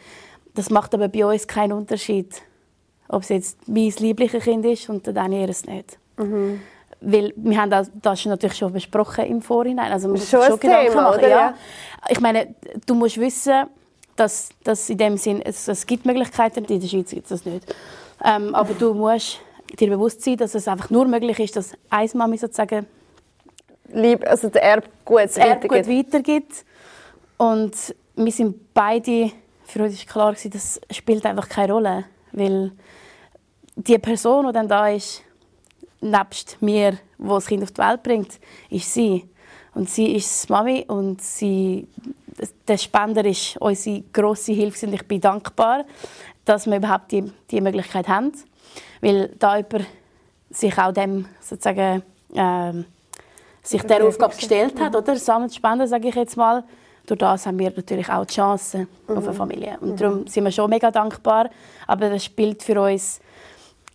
[0.55, 2.41] Das macht aber bei uns keinen Unterschied,
[3.11, 5.97] ob es jetzt mein liebliches Kind ist und der Dani ihres nicht.
[7.01, 9.91] Weil wir haben das, das natürlich schon besprochen im Vorhinein.
[9.91, 11.29] Also man muss Schon sich ein Gedanken Thema, machen, oder?
[11.29, 11.53] Ja.
[12.09, 13.65] Ich meine, du musst wissen,
[14.15, 17.45] dass, dass in dem Sinn, es, es gibt Möglichkeiten, in der Schweiz gibt es das
[17.45, 17.75] nicht.
[18.23, 19.39] Ähm, aber du musst
[19.79, 22.85] dir bewusst sein, dass es einfach nur möglich ist, dass eine Mami sozusagen
[23.93, 26.65] Lieb, also das Erbgut das Erbgut weitergibt.
[27.37, 27.73] Und
[28.15, 29.31] wir sind beide,
[29.65, 32.05] für uns war klar, das spielt einfach keine Rolle.
[32.31, 32.71] Weil
[33.75, 35.23] die Person, die dann da ist,
[36.01, 39.27] nebst mir, die das Kind auf die Welt bringt, ist sie.
[39.73, 41.87] Und sie ist die Mami und sie,
[42.67, 45.85] der Spender ist unsere grosse Hilfe und ich bin dankbar,
[46.43, 48.33] dass wir überhaupt die, die Möglichkeit haben.
[48.99, 49.85] Weil da jemand
[50.49, 52.03] sich auch dem sozusagen
[52.33, 52.85] ähm,
[53.63, 56.63] sich der Aufgabe gestellt hat, oder zu spenden, sage ich jetzt mal.
[57.05, 59.77] Durch das haben wir natürlich auch die Chance auf eine Familie.
[59.81, 61.49] Und darum sind wir schon mega dankbar.
[61.87, 63.19] Aber das spielt für uns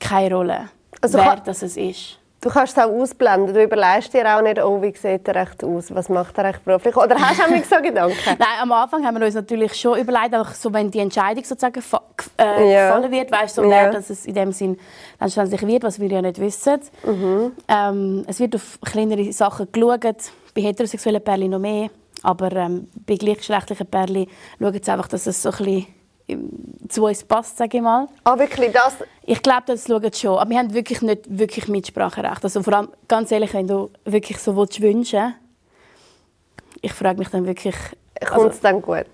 [0.00, 2.18] keine Rolle, Also wer kann- das es ist.
[2.40, 3.52] Du kannst es auch ausblenden.
[3.54, 5.92] Du überlegst dir auch nicht, oh, wie sieht er echt aus?
[5.92, 6.94] Was macht er echt beruflich?
[6.96, 8.14] Oder hast du auch nicht so Gedanken?
[8.38, 11.82] Nein, am Anfang haben wir uns natürlich schon überlegt, auch so, wenn die Entscheidung sozusagen
[12.38, 12.87] äh, ja.
[12.88, 13.90] gefallen wird, weißt du, so ja.
[13.90, 14.78] dass es in dem Sinn
[15.18, 16.78] dann schlussendlich wird, was wir ja nicht wissen.
[17.04, 17.52] Mhm.
[17.68, 21.88] Ähm, es wird auf kleinere Sachen geschaut, bei heterosexuellen Pärchen noch mehr,
[22.22, 24.28] aber ähm, bei gleichgeschlechtlichen Pärchen
[24.61, 25.87] schauen sie einfach, dass es so ein bisschen
[26.88, 28.08] zu uns passt, sage ich mal.
[28.24, 28.96] Ah, wirklich das?
[29.24, 30.38] Ich glaube, das schauen schon.
[30.38, 32.42] Aber wir haben wirklich nicht wirklich Mitspracherecht.
[32.42, 35.34] Also vor allem, ganz ehrlich, wenn du wirklich so willst, wünschen
[36.82, 37.74] ich frage mich dann wirklich...
[38.24, 39.06] Kommt es also, dann gut?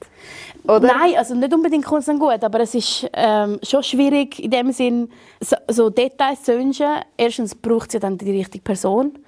[0.64, 0.80] Oder?
[0.80, 4.50] Nein, also nicht unbedingt kommt es dann gut, aber es ist ähm, schon schwierig in
[4.50, 6.86] dem Sinn, so, so Details zu wünschen.
[7.16, 9.18] Erstens braucht es ja dann die richtige Person,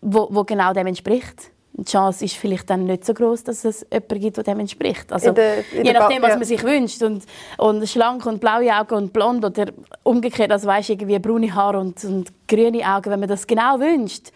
[0.00, 3.86] wo, wo genau dem entspricht die Chance ist vielleicht dann nicht so groß, dass es
[3.90, 5.10] jemanden gibt, der dem entspricht.
[5.12, 6.36] Also, in der, in je nachdem, was ja.
[6.36, 7.02] man sich wünscht.
[7.02, 7.24] Und,
[7.56, 9.66] und schlank und blaue Augen und blond oder
[10.02, 14.32] umgekehrt, also weißt, irgendwie braune Haare und, und grüne Augen, wenn man das genau wünscht,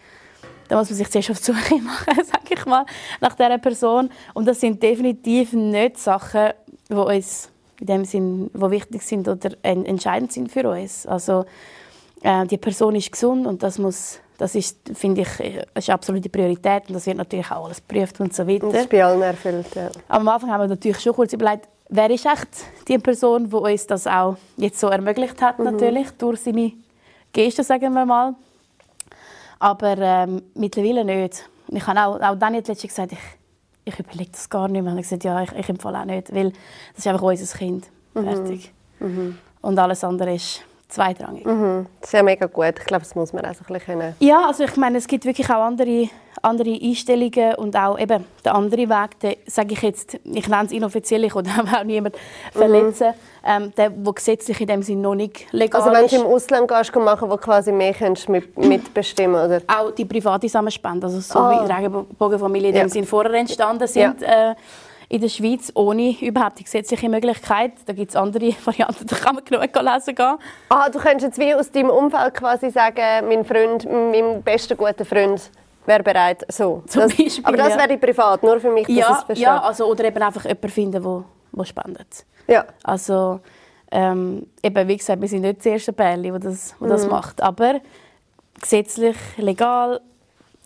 [0.67, 2.85] dann muss man sich zuerst auf die Suche machen, sage ich mal,
[3.21, 4.09] nach dieser Person.
[4.33, 6.49] Und das sind definitiv nicht Sachen,
[6.89, 11.05] die uns in dem Sinn, die wichtig sind oder entscheidend sind für uns.
[11.05, 11.45] Also
[12.21, 16.83] äh, die Person ist gesund und das muss das ist, finde ich, ist absolute Priorität
[16.87, 18.67] und das wird natürlich auch alles geprüft und so weiter.
[18.67, 19.89] Und das ist bei allen erfüllt, ja.
[20.07, 22.47] Am Anfang haben wir natürlich schon kurz überlegt, wer ist echt
[22.87, 25.65] die Person, die uns das auch jetzt so ermöglicht hat, mhm.
[25.65, 26.73] natürlich, durch seine
[27.33, 28.35] Gesten, sagen wir mal.
[29.59, 31.49] Aber ähm, mittlerweile nicht.
[31.69, 33.19] Ich habe auch, auch dann jetzt letztens gesagt, ich,
[33.85, 34.91] ich überlege das gar nicht mehr.
[34.91, 37.87] Und ich gesagt, ja, ich, ich empfehle auch nicht, weil das ist einfach unser Kind.
[38.13, 38.23] Mhm.
[38.23, 38.71] Fertig.
[38.99, 39.37] Mhm.
[39.61, 41.45] Und alles andere ist zweitrangig.
[41.45, 41.87] Mhm.
[41.99, 42.75] Das ist ja mega gut.
[42.79, 44.15] Ich glaube, das muss man auch so ein bisschen können.
[44.19, 46.09] Ja, also ich meine, es gibt wirklich auch andere,
[46.41, 50.71] andere Einstellungen und auch eben der andere Weg, den, sage ich jetzt, ich nenne es
[50.71, 51.43] inoffiziell, ich will
[51.75, 52.57] auch niemand mhm.
[52.57, 53.13] verletzen,
[53.45, 55.87] ähm, der, der gesetzlich in dem Sinne noch nicht legal ist.
[55.87, 59.61] Also wenn du im Ausland gehst, machen, wo quasi mehr kannst mit, mitbestimmen oder?
[59.67, 61.49] Auch die private Samenspende, also so oh.
[61.49, 62.89] wie Regenbogenfamilien in dem ja.
[62.89, 64.51] Sinne vorher entstanden sind, ja.
[64.51, 64.55] äh,
[65.09, 67.73] in der Schweiz ohne überhaupt die gesetzliche Möglichkeit.
[67.85, 70.37] Da gibt es andere Varianten, da kann man genug lesen gehen.
[70.69, 75.05] Ah, du könntest jetzt wie aus deinem Umfeld quasi sagen, mein Freund, mein bester guter
[75.05, 75.49] Freund
[75.85, 76.83] wäre bereit, so.
[76.87, 79.23] Zum das, Beispiel, aber das wäre privat, nur für mich, ja.
[79.33, 82.25] Ja, also, oder eben einfach jemanden finden, der, der spendet.
[82.47, 82.65] Ja.
[82.83, 83.39] Also,
[83.91, 86.89] ähm, eben, wie gesagt, wir sind nicht das erste Pärchen, das, das, mhm.
[86.89, 87.41] das macht.
[87.41, 87.79] Aber
[88.59, 90.01] gesetzlich, legal,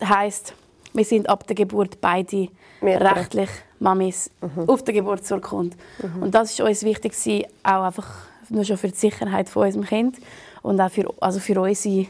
[0.02, 0.54] heisst,
[0.92, 2.48] wir sind ab der Geburt beide
[2.82, 3.16] Mehrere.
[3.16, 4.68] rechtlich Mamis mhm.
[4.68, 5.76] auf der Geburtsurkunde.
[6.02, 6.22] Mhm.
[6.22, 7.14] Und das ist uns wichtig,
[7.62, 8.08] auch einfach
[8.48, 10.16] nur schon für die Sicherheit von unserem Kind
[10.62, 12.06] und auch für, also für unsere,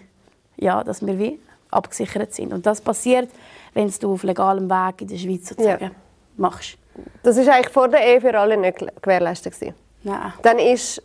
[0.57, 1.39] ja, dass wir wie
[1.71, 2.53] abgesichert sind.
[2.53, 3.29] Und das passiert,
[3.75, 5.91] wenn du auf legalem Weg in der Schweiz sozusagen ja.
[6.37, 6.77] machst.
[7.23, 9.55] Das ist eigentlich vor der Ehe für alle nicht gewährleistet
[10.03, 10.33] Nein.
[10.43, 11.03] Dann ist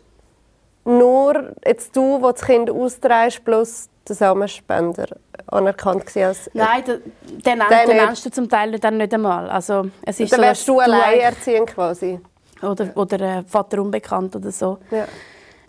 [0.84, 5.06] nur jetzt du, der das Kind austreibst, plus der Samenspender
[5.46, 6.50] anerkannt als...
[6.52, 7.00] Nein, den,
[7.44, 9.48] den, den nennst du zum Teil dann nicht einmal.
[9.48, 12.20] Also, es ist dann so, wärst du alleinerziehend quasi.
[12.62, 14.78] Oder, oder äh, Vater unbekannt oder so.
[14.90, 15.06] Ja.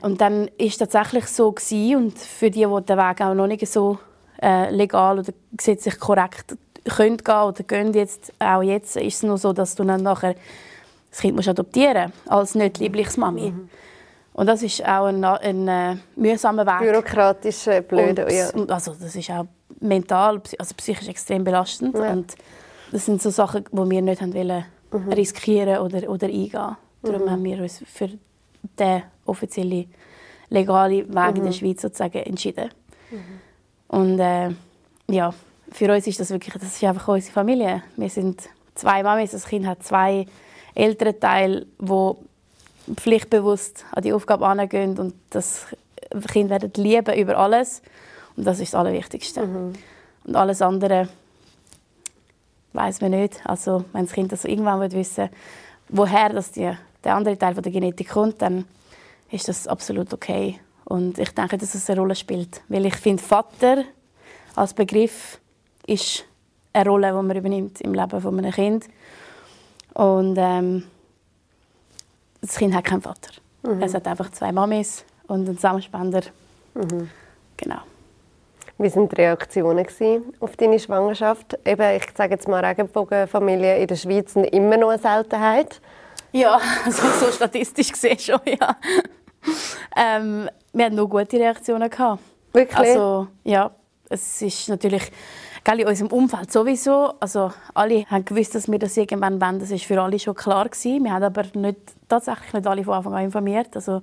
[0.01, 3.47] Und dann war es tatsächlich so gewesen, und für die, die den Weg auch noch
[3.47, 3.99] nicht so
[4.41, 9.37] äh, legal oder gesetzlich korrekt können gehen oder gehen jetzt auch jetzt, ist es nur
[9.37, 10.35] so, dass du dann nachher
[11.11, 13.51] das Kind musst adoptieren als nicht liebliches Mami.
[13.51, 13.69] Mhm.
[14.39, 16.79] Und das ist auch ein, ein, ein äh, mühsamer Weg.
[16.79, 18.73] Bürokratisch äh, blöd, und, ja.
[18.73, 19.45] Also das ist auch
[19.81, 21.93] mental, also psychisch extrem belastend.
[21.93, 22.13] Ja.
[22.13, 22.35] Und
[22.89, 25.11] das sind so Sachen, die wir nicht haben wollen mhm.
[25.11, 26.77] riskieren oder, oder eingehen.
[27.03, 27.31] Darum mhm.
[27.31, 28.11] haben wir uns für
[28.79, 29.93] den offiziellen
[30.49, 31.35] legalen Weg mhm.
[31.35, 31.51] in der mhm.
[31.51, 32.69] Schweiz sozusagen entschieden.
[33.11, 33.19] Mhm.
[33.89, 34.51] Und äh,
[35.09, 35.33] ja,
[35.69, 37.83] für uns ist das wirklich, das ist einfach unsere Familie.
[37.97, 40.25] Wir sind zwei Mamis, das Kind hat zwei
[40.75, 42.13] ältere Teile, die
[42.95, 45.67] pflichtbewusst an die Aufgabe angehen und das
[46.31, 47.81] Kind werden lieben über alles.
[48.35, 49.45] Und das ist das Allerwichtigste.
[49.45, 49.73] Mhm.
[50.25, 51.09] Und alles andere
[52.73, 53.39] weiß man nicht.
[53.45, 55.29] Also wenn das Kind das irgendwann wird wissen,
[55.89, 56.71] woher das die,
[57.03, 58.65] der andere Teil von der Genetik kommt, dann
[59.31, 60.59] ist das absolut okay.
[60.85, 63.83] Und ich denke, dass es eine Rolle spielt, weil ich finde, Vater
[64.55, 65.39] als Begriff
[65.85, 66.25] ist
[66.73, 68.85] eine Rolle, die man übernimmt im Leben von einem Kind.
[69.93, 70.83] Und ähm,
[72.41, 73.31] das Kind hat keinen Vater.
[73.63, 73.81] Mhm.
[73.81, 76.21] Es hat einfach zwei Mamis und einen Samenspender.
[76.73, 77.09] Mhm.
[77.57, 77.79] Genau.
[78.77, 79.85] Wie waren die Reaktionen
[80.39, 81.57] auf deine Schwangerschaft?
[81.65, 85.81] Eben, ich sage jetzt mal, Regenbogenfamilien in der Schweiz sind immer noch eine Seltenheit.
[86.31, 88.77] Ja, also so statistisch gesehen schon, ja.
[89.97, 91.89] Ähm, wir hatten nur gute Reaktionen.
[91.89, 92.21] Gehabt.
[92.53, 92.77] Wirklich?
[92.77, 93.71] Also, ja,
[94.09, 95.11] es ist natürlich
[95.77, 97.13] in unserem Umfeld sowieso.
[97.19, 99.59] Also alle haben gewusst, dass wir das irgendwann wollen.
[99.59, 101.03] Das war für alle schon klar gewesen.
[101.03, 103.75] Wir haben aber nicht, tatsächlich nicht alle von Anfang an informiert.
[103.75, 104.01] Also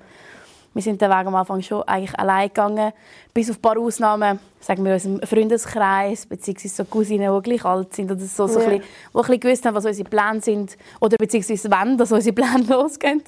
[0.76, 2.92] wir sind den Weg am Anfang schon eigentlich allein gegangen,
[3.32, 7.94] bis auf ein paar Ausnahmen, sagen wir unserem Freundeskreis, beziehungsweise so Cousinen, die gleich alt
[7.94, 8.66] sind oder so, so ja.
[8.66, 12.12] ein bisschen, die ein bisschen gewusst haben, was unsere Pläne sind oder beziehungsweise wann dass
[12.12, 13.22] unsere Pläne losgehen,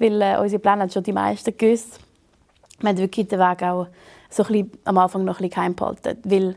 [0.00, 2.00] weil äh, unsere Pläne haben schon die meisten gewusst.
[2.80, 3.86] Wir haben wirklich den Weg auch
[4.28, 6.56] so ein bisschen, am Anfang noch ein bisschen geheim behalten, weil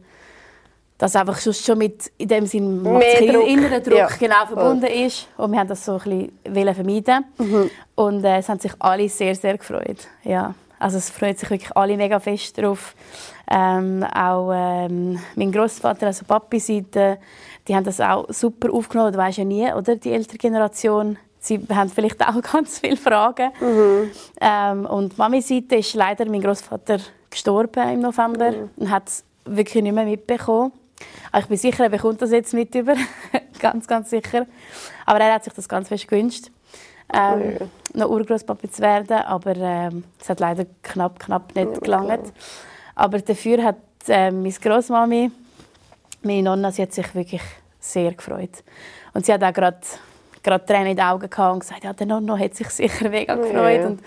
[1.01, 4.07] das einfach schon mit in dem Sinn inneren Druck ja.
[4.19, 5.05] genau verbunden oh.
[5.05, 7.71] ist und wir haben das so ein bisschen vermeiden mhm.
[7.95, 11.75] und äh, es haben sich alle sehr sehr gefreut ja also es freut sich wirklich
[11.75, 12.93] alle mega fest drauf
[13.49, 17.17] ähm, auch ähm, mein Großvater also Papi Seite
[17.67, 21.59] die haben das auch super aufgenommen du weißt ja nie oder die ältere Generation Sie
[21.73, 23.49] haben vielleicht auch ganz viele Fragen.
[23.59, 24.11] Mhm.
[24.39, 26.99] Ähm, und Mami Seite ist leider mein Großvater
[27.31, 28.69] gestorben im November mhm.
[28.75, 30.71] und hat es wirklich nicht mehr mitbekommen.
[31.37, 32.95] Ich bin sicher, er bekommt das jetzt mit über.
[33.59, 34.45] ganz, ganz sicher.
[35.05, 36.47] Aber er hat sich das ganz fest gewünscht,
[37.13, 37.67] ähm, ja.
[37.93, 39.17] noch Urgroßpapa zu werden.
[39.17, 42.33] Aber ähm, es hat leider knapp, knapp nicht ja, gelangt.
[42.95, 45.31] Aber dafür hat äh, meine Großmami,
[46.23, 47.41] meine Nonna, sie hat sich wirklich
[47.79, 48.63] sehr gefreut.
[49.13, 49.79] Und sie hat auch gerade
[50.43, 53.35] gerade Tränen in den Augen gehabt und gesagt, ja, der Nonno hat sich sicher mega
[53.35, 53.81] gefreut.
[53.81, 53.87] Ja.
[53.87, 54.01] Und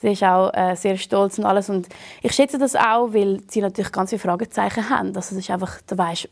[0.00, 1.68] sie ist auch äh, sehr stolz und alles.
[1.70, 1.88] Und
[2.22, 5.08] ich schätze das auch, weil sie natürlich ganz viele Fragezeichen haben.
[5.08, 6.28] Also das ist einfach, du weißt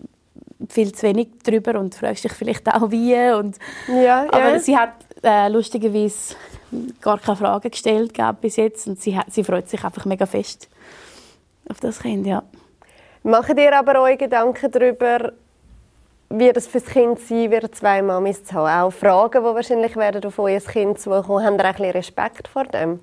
[0.68, 3.14] viel zu wenig darüber und fragst dich vielleicht auch wie.
[3.32, 4.58] Und, ja, aber ja.
[4.58, 6.36] sie hat äh, lustigerweise
[7.00, 10.68] gar keine Fragen gestellt bis jetzt und sie, sie freut sich einfach mega fest
[11.68, 12.42] auf das Kind, ja.
[13.22, 15.32] Macht ihr aber euch Gedanken darüber,
[16.28, 18.82] wie das für das Kind sein wird, zwei Mamis zu haben?
[18.82, 21.44] Auch Fragen, die wahrscheinlich werden auf euer Kind zukommen.
[21.44, 23.00] Haben ihr auch ein bisschen Respekt vor dem?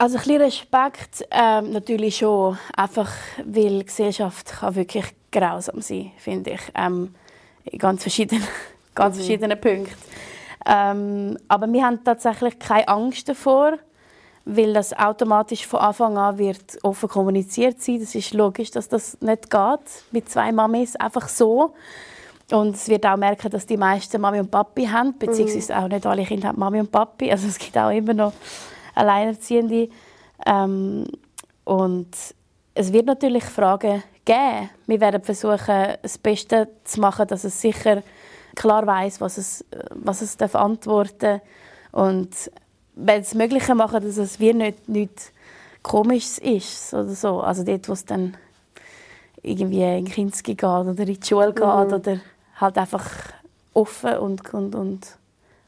[0.00, 3.10] Also ein bisschen Respekt ähm, natürlich schon, einfach
[3.44, 7.16] weil die Gesellschaft kann wirklich grausam sein, finde ich, ähm,
[7.64, 8.44] in ganz verschiedenen,
[8.94, 9.20] ganz mhm.
[9.20, 9.92] verschiedenen Punkten.
[10.64, 13.78] Ähm, aber wir haben tatsächlich keine Angst davor,
[14.44, 17.98] weil das automatisch von Anfang an wird offen kommuniziert sein.
[17.98, 21.74] Das ist logisch, dass das nicht geht mit zwei Mamis einfach so.
[22.52, 25.78] Und es wird auch merken, dass die meisten Mami und Papi haben, beziehungsweise mhm.
[25.80, 27.30] auch nicht alle Kinder haben Mami und Papi.
[27.30, 28.32] Also es gibt auch immer noch
[28.98, 29.88] Alleinerziehende.
[30.46, 31.06] Ähm,
[31.64, 32.08] und
[32.74, 34.70] es wird natürlich Fragen geben.
[34.86, 38.02] Wir werden versuchen, das Beste zu machen, dass es sicher
[38.54, 41.40] klar weiß, was es, was es darf antworten
[41.92, 42.50] und
[42.94, 45.32] wenn es Mögliche machen, dass es wie nicht, nicht
[45.82, 47.40] komisch ist oder so.
[47.40, 48.36] Also dort, wo es dann
[49.42, 51.92] irgendwie in Kinski geht oder in die Schule geht mhm.
[51.92, 52.20] oder
[52.56, 53.08] halt einfach
[53.74, 55.18] offen und, und, und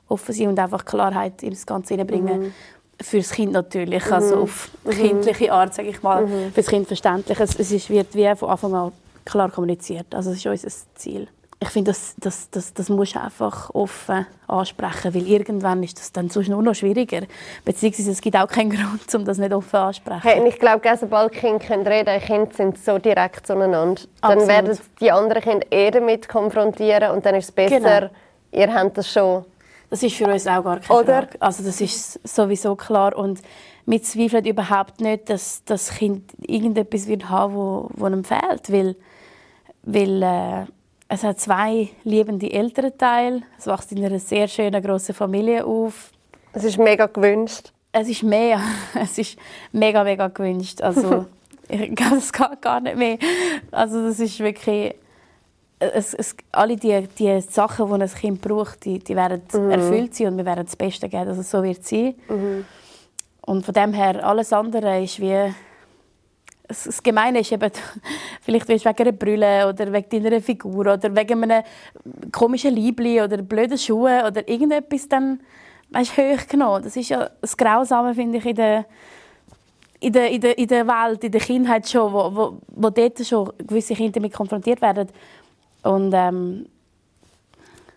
[0.08, 2.40] offen sein und einfach Klarheit ins Ganze hineinbringen.
[2.40, 2.52] Mhm
[3.00, 4.12] fürs Kind natürlich, mhm.
[4.12, 4.90] also auf mhm.
[4.90, 6.52] kindliche Art, sage ich mal, mhm.
[6.52, 7.38] fürs Kind verständlich.
[7.40, 8.92] Es, es ist, wird wie von Anfang an
[9.24, 10.14] klar kommuniziert.
[10.14, 11.28] Also das ist unser Ziel.
[11.62, 16.10] Ich finde, das, das, das, das musst du einfach offen ansprechen, weil irgendwann ist das
[16.10, 17.20] dann sonst nur noch schwieriger.
[17.66, 20.22] Beziehungsweise es gibt auch keinen Grund, um das nicht offen anzusprechen.
[20.22, 24.00] Hey, ich glaube, sobald Kinder können reden können, Kinder sind so direkt zueinander.
[24.22, 24.48] Dann Absolut.
[24.48, 28.10] werden die anderen Kinder eher damit konfrontieren und dann ist es besser, genau.
[28.52, 29.44] ihr habt das schon
[29.90, 31.22] das ist für uns auch gar keine Oder?
[31.22, 31.42] Frage.
[31.42, 33.42] Also das ist sowieso klar und
[33.86, 38.96] wir zweifeln überhaupt nicht, dass das Kind irgendetwas wird haben, wo, wo ihm fehlt, weil,
[39.82, 40.64] weil äh,
[41.08, 46.12] es hat zwei liebende Elternteile, es wächst in einer sehr schönen großen Familie auf.
[46.52, 47.72] Es ist mega gewünscht.
[47.90, 48.60] Es ist mehr,
[48.94, 49.36] es ist
[49.72, 50.80] mega mega gewünscht.
[50.82, 51.26] Also
[51.68, 53.18] ich glaube, es geht gar nicht mehr.
[53.72, 54.94] Also das ist wirklich
[55.80, 59.70] es, es, alle die, die Sachen, die ein Kind braucht, die, die werden mhm.
[59.70, 61.28] erfüllt sein und wir werden das Beste geben.
[61.28, 62.14] Also so wird es sein.
[62.28, 62.64] Mhm.
[63.40, 65.52] Und von dem her, alles andere ist wie...
[66.68, 67.68] Das Gemeine ist eben,
[68.42, 71.64] vielleicht willst du wegen einer Brille oder wegen deiner Figur oder wegen einem
[72.30, 75.40] komischen Liebli oder blöden Schuhen oder irgendetwas dann
[75.90, 76.84] weißt, hochgenommen.
[76.84, 78.86] Das ist ja das Grausame, finde ich, in der,
[79.98, 83.24] in der, in der, in der Welt, in der Kindheit schon, wo, wo, wo dort
[83.26, 85.08] schon gewisse Kinder damit konfrontiert werden.
[85.82, 86.66] Und ähm,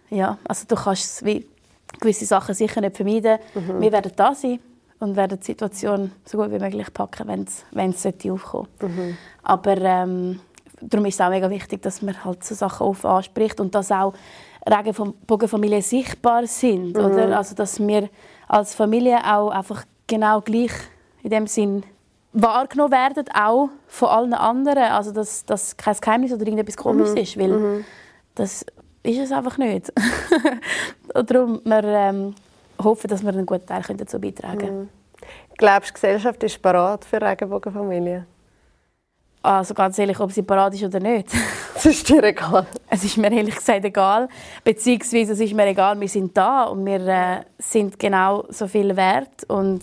[0.10, 1.46] ja, also du kannst wie
[2.00, 3.40] gewisse Sachen sicher nicht vermeiden.
[3.54, 3.82] Mhm.
[3.82, 4.60] Wir werden da sein
[5.00, 7.28] und werden die Situation so gut wie möglich packen,
[7.72, 9.18] wenn es aufkommen mhm.
[9.44, 10.40] Aber ähm,
[10.82, 13.92] darum ist es auch mega wichtig, dass man halt so Sachen offen anspricht und dass
[13.92, 14.14] auch
[14.66, 16.96] Regenbogenfamilien sichtbar sind.
[16.96, 17.06] Mhm.
[17.06, 17.38] Oder?
[17.38, 18.10] Also, dass wir
[18.48, 20.72] als Familie auch einfach genau gleich
[21.22, 21.84] in dem Sinn
[22.34, 24.84] wahrgenommen werden, auch von allen anderen.
[24.84, 27.18] Also, dass das kein Geheimnis oder irgendetwas Komisches mhm.
[27.22, 27.86] ist, weil mhm.
[28.36, 28.66] das
[29.04, 29.92] ist es einfach nicht.
[31.14, 32.36] Und darum wir ähm,
[32.82, 34.80] hoffen, dass wir einen guten Teil dazu beitragen können.
[34.82, 34.90] Mhm.
[35.58, 38.26] Glaubst du, die Gesellschaft ist parat für Regenbogenfamilien?
[39.44, 41.28] Also ganz ehrlich, ob sie parat ist oder nicht.
[41.76, 42.68] Es ist dir egal.
[42.88, 44.30] Es ist mir ehrlich gesagt egal.
[44.64, 48.96] Beziehungsweise es ist mir egal, wir sind da und wir äh, sind genau so viel
[48.96, 49.44] wert.
[49.48, 49.82] Und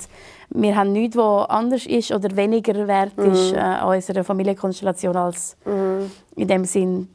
[0.50, 3.32] wir haben nichts, was anders ist oder weniger wert mhm.
[3.32, 6.10] ist äh, an unserer Familienkonstellation als mhm.
[6.36, 7.08] in dem Sinn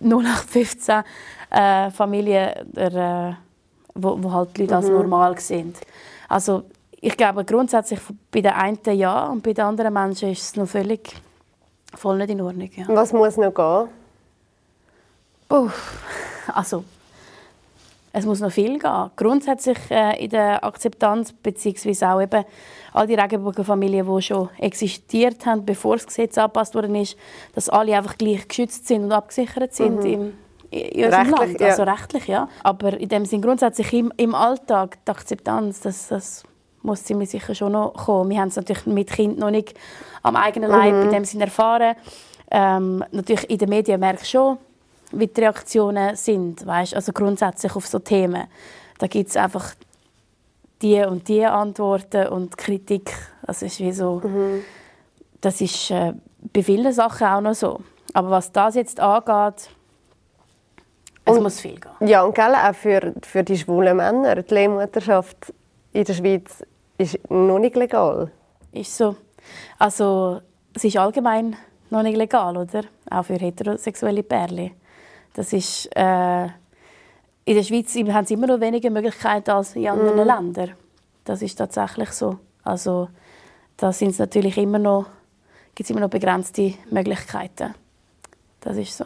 [0.00, 1.02] 0815
[1.50, 3.34] äh, Familie, der, äh,
[3.94, 4.78] wo, wo halt die Leute mhm.
[4.78, 5.78] als normal sind.
[6.28, 6.62] Also
[7.00, 10.68] ich glaube grundsätzlich bei den einen ja und bei den anderen Menschen ist es noch
[10.68, 11.16] völlig
[11.94, 12.70] voll nicht in Ordnung.
[12.76, 12.84] Ja.
[12.88, 13.88] Was muss noch gehen?
[15.48, 15.98] Uff,
[16.54, 16.84] also
[18.12, 19.10] es muss noch viel gehen.
[19.16, 22.44] Grundsätzlich äh, in der Akzeptanz beziehungsweise auch eben
[22.92, 27.16] all die Regenbogenfamilien, die schon existiert haben, bevor das Gesetz angepasst worden ist,
[27.54, 30.06] dass alle einfach gleich geschützt sind und abgesichert sind mhm.
[30.06, 30.32] im,
[30.70, 31.62] in unserem rechtlich, Land.
[31.62, 32.48] Also rechtlich, ja.
[32.64, 36.42] Aber in dem Sinn grundsätzlich im, im Alltag die Akzeptanz, das, das
[36.82, 38.30] muss ziemlich sicher schon noch kommen.
[38.30, 39.74] Wir haben es natürlich mit Kind noch nicht
[40.22, 41.02] am eigenen Leib mhm.
[41.02, 41.94] in dem Sinn erfahren.
[42.50, 44.58] Ähm, natürlich in den Medien merke ich schon,
[45.12, 46.94] wie die Reaktionen sind, weißt?
[46.94, 48.44] also grundsätzlich auf so Themen.
[48.98, 49.74] Da gibt es einfach
[50.82, 53.12] die und die Antworten und Kritik.
[53.42, 54.62] Das ist wie so, mhm.
[55.40, 56.12] das ist äh,
[56.52, 57.80] bei vielen Sachen auch noch so.
[58.12, 59.70] Aber was das jetzt angeht,
[61.24, 62.08] es und, muss viel gehen.
[62.08, 64.42] Ja, und gell, auch für, für die schwulen Männer.
[64.42, 65.52] Die Leihmutterschaft
[65.92, 66.64] in der Schweiz
[66.98, 68.30] ist noch nicht legal.
[68.72, 69.16] Ist so.
[69.78, 70.40] Also,
[70.74, 71.56] es ist allgemein
[71.90, 72.82] noch nicht legal, oder?
[73.10, 74.72] Auch für heterosexuelle Pärchen.
[75.34, 76.44] Das ist, äh,
[77.44, 80.26] in der Schweiz haben sie immer noch weniger Möglichkeiten als in anderen mm.
[80.26, 80.72] Ländern.
[81.24, 82.38] Das ist tatsächlich so.
[82.64, 83.08] Also
[83.76, 85.06] da sind es natürlich immer noch,
[85.74, 87.74] gibt es immer noch begrenzte Möglichkeiten.
[88.60, 89.04] Das ist so.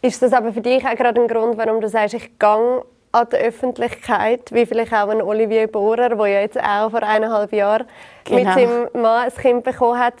[0.00, 2.82] Ist das aber für dich auch gerade ein Grund, warum du sagst, ich gehe
[3.12, 7.52] an die Öffentlichkeit, wie vielleicht auch ein Olivier Bohrer, der ja jetzt auch vor eineinhalb
[7.52, 7.86] Jahren
[8.24, 8.38] genau.
[8.38, 10.14] mit seinem Mann ein Kind bekommen hat,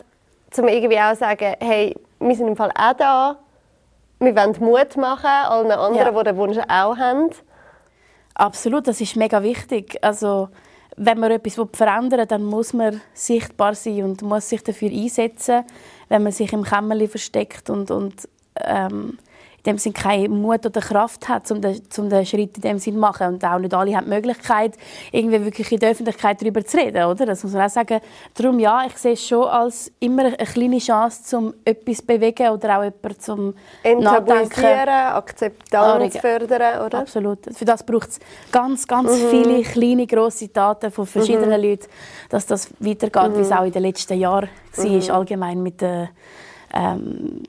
[0.56, 3.38] um irgendwie auch zu sagen, hey, wir sind im Fall auch da,
[4.24, 6.10] wir wollen Mut machen, allen anderen, ja.
[6.10, 7.30] die den Wunsch auch haben.
[8.34, 9.98] Absolut, das ist mega wichtig.
[10.02, 10.48] Also,
[10.96, 15.64] wenn man etwas verändern will, dann muss man sichtbar sein und muss sich dafür einsetzen.
[16.08, 19.18] Wenn man sich im Kämmerchen versteckt und, und ähm,
[19.66, 22.94] dem Sinn keine Mut oder Kraft hat, um den, um den Schritt in dem Sinn
[22.94, 23.28] zu machen.
[23.28, 24.76] Und auch nicht alle haben die Möglichkeit,
[25.12, 27.26] irgendwie wirklich in der Öffentlichkeit darüber zu reden, oder?
[27.26, 28.00] Das muss man auch sagen.
[28.34, 32.48] Darum, ja, ich sehe es schon als immer eine kleine Chance, um etwas zu bewegen
[32.50, 33.54] oder auch jemanden zum
[33.84, 34.88] Nachdenken.
[34.88, 36.98] Akzeptanz fördern, oder?
[36.98, 37.38] Absolut.
[37.52, 39.30] Für das braucht es ganz, ganz mhm.
[39.30, 41.66] viele kleine, grosse Daten von verschiedenen mhm.
[41.66, 41.86] Leuten,
[42.28, 43.38] dass das weitergeht, mhm.
[43.38, 45.10] wie es auch in den letzten Jahren war, mhm.
[45.10, 46.10] allgemein mit der
[46.74, 47.42] ähm,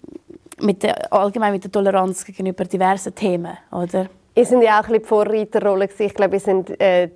[0.60, 4.08] mit der, allgemein mit der Toleranz gegenüber diversen Themen, oder?
[4.36, 7.10] Ihr sind ja auch ein bisschen die Vorreiterrolle Ich glaube, ihr sind äh,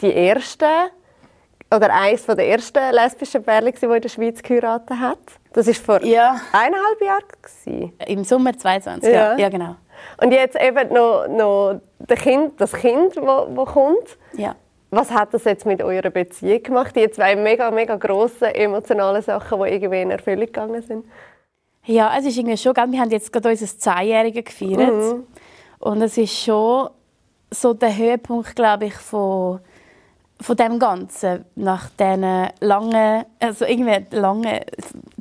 [0.00, 0.90] die Ersten
[1.74, 5.18] oder eines der ersten lesbischen Pärchen, die in der Schweiz geheiratet hat.
[5.52, 6.36] Das war vor ja.
[6.52, 7.92] eineinhalb Jahren.
[8.06, 9.32] Im Sommer 2022, ja.
[9.32, 9.38] ja.
[9.38, 9.48] ja.
[9.48, 9.76] genau.
[10.20, 14.18] Und jetzt eben noch, noch das Kind, das Kind, das kommt.
[14.34, 14.56] Ja.
[14.90, 16.94] Was hat das jetzt mit eurer Beziehung gemacht?
[16.94, 21.06] Die zwei mega, mega grossen emotionalen Sachen, die irgendwie in Erfüllung gegangen sind?
[21.84, 24.92] Ja, es ist irgendwie schon, wir haben jetzt gerade unser Zehnjähriges gefeiert.
[24.92, 25.24] Mhm.
[25.80, 26.90] Und es ist schon
[27.50, 29.58] so der Höhepunkt, glaube ich, von,
[30.40, 31.44] von dem Ganzen.
[31.56, 34.60] Nach diesen langen, also irgendwie langen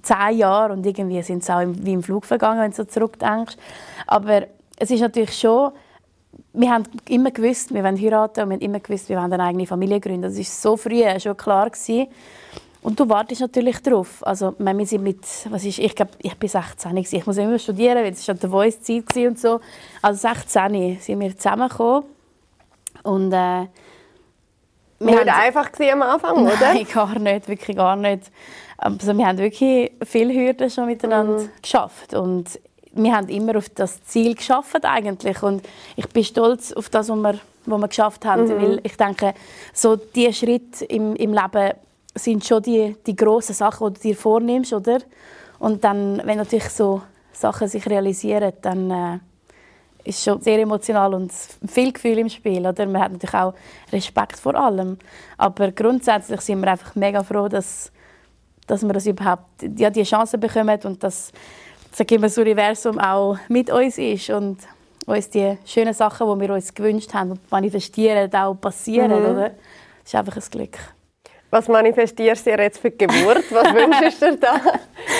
[0.04, 3.58] zehn Jahren und irgendwie sind es auch wie im Flug vergangen, wenn du so zurückdenkst.
[4.06, 4.44] Aber
[4.78, 5.72] es ist natürlich schon,
[6.54, 9.44] wir haben immer gewusst, wir wollen heiraten und wir haben immer gewusst, wir wollen eine
[9.44, 10.24] eigene Familie gründen.
[10.24, 11.70] Das war so früh schon klar.
[11.70, 12.08] Gewesen.
[12.84, 14.26] Und du wartest natürlich darauf.
[14.26, 16.98] Also, wir sind mit, was ist, ich glaube, ich bin 16.
[16.98, 19.60] Ich muss immer studieren, weil es schon der Voice-Zeit und so.
[20.02, 22.04] Also 16 sind wir zusammengekommen.
[23.04, 23.68] Und, äh,
[25.00, 26.74] wir nicht einfach am Anfang, oder?
[26.74, 28.32] Nein, gar nicht, wirklich gar nicht.
[28.78, 31.50] Also, wir haben wirklich viele Hürden schon miteinander mhm.
[31.62, 32.16] geschafft.
[32.16, 32.60] Und
[32.94, 35.44] wir haben immer auf das Ziel geschafft eigentlich.
[35.44, 35.64] Und
[35.96, 38.46] ich bin stolz auf das, was wir, was wir geschafft haben.
[38.46, 38.62] Mhm.
[38.62, 39.36] Weil ich denke,
[39.72, 41.74] so diese Schritte im, im Leben
[42.16, 45.00] sind schon die, die grossen Sachen, die du dir vornimmst, oder?
[45.60, 47.02] Und dann, wenn natürlich so
[47.32, 49.20] Sachen sich realisieren, dann äh,
[50.04, 51.32] ist es schon sehr emotional und
[51.68, 52.86] viel Gefühl im Spiel, oder?
[52.86, 53.54] Man hat natürlich auch
[53.92, 54.98] Respekt vor allem.
[55.38, 57.92] Aber grundsätzlich sind wir einfach mega froh, dass,
[58.68, 61.32] dass wir das überhaupt, ja, die Chance bekommen und dass,
[61.92, 64.58] sag ich das Universum auch mit uns ist und
[65.06, 69.30] uns die schönen Sachen, die wir uns gewünscht haben und manifestieren, auch passieren, mhm.
[69.30, 69.50] oder?
[69.50, 70.78] Das ist einfach ein Glück.
[71.52, 73.44] Was manifestierst du dir jetzt für die Geburt?
[73.52, 74.56] Was wünschst du dir da?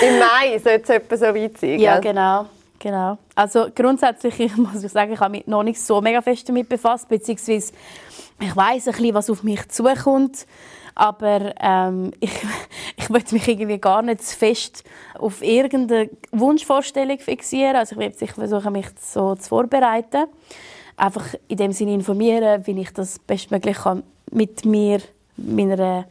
[0.00, 1.78] Im Mai sollte es etwa so weit sein.
[1.78, 2.46] Ja, genau.
[2.78, 3.18] genau.
[3.34, 6.70] Also grundsätzlich ich muss ich sagen, ich habe mich noch nicht so mega fest damit
[6.70, 7.74] befasst, beziehungsweise
[8.40, 10.46] ich weiß ein bisschen, was auf mich zukommt.
[10.94, 12.32] Aber ähm, ich,
[12.96, 14.84] ich möchte mich irgendwie gar nicht zu fest
[15.18, 17.76] auf irgendeine Wunschvorstellung fixieren.
[17.76, 20.24] Also ich werde sich versuchen, mich so zu vorbereiten.
[20.96, 23.78] Einfach in dem Sinne informieren, wie ich das bestmöglich
[24.30, 25.00] mit mir
[25.36, 26.04] meiner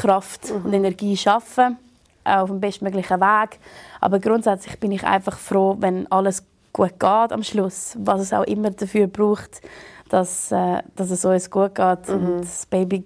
[0.00, 1.78] Kraft und Energie arbeiten,
[2.24, 3.58] auf dem bestmöglichen Weg.
[4.00, 8.44] Aber grundsätzlich bin ich einfach froh, wenn alles gut geht am Schluss, was es auch
[8.44, 9.62] immer dafür braucht,
[10.08, 12.14] dass, äh, dass es uns gut geht mhm.
[12.14, 13.04] und das Baby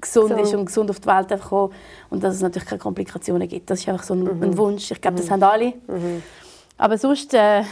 [0.00, 0.36] gesund so.
[0.36, 1.74] ist und gesund auf die Welt kommt
[2.10, 3.70] und dass es natürlich keine Komplikationen gibt.
[3.70, 4.42] Das ist einfach so ein, mhm.
[4.42, 4.90] ein Wunsch.
[4.90, 5.32] Ich glaube, das mhm.
[5.32, 5.72] haben alle.
[5.86, 6.22] Mhm.
[6.78, 7.62] Aber sonst äh,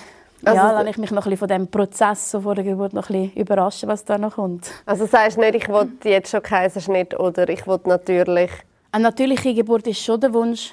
[0.44, 2.92] also, ja, lasse ich mich noch ein bisschen von dem Prozess so vor der Geburt
[2.92, 4.70] noch ein bisschen überraschen, was da noch kommt.
[4.86, 8.50] Also sagst du nicht, ich will jetzt schon Kaiserschnitt oder ich will natürlich...
[8.92, 10.72] Eine natürliche Geburt ist schon der Wunsch,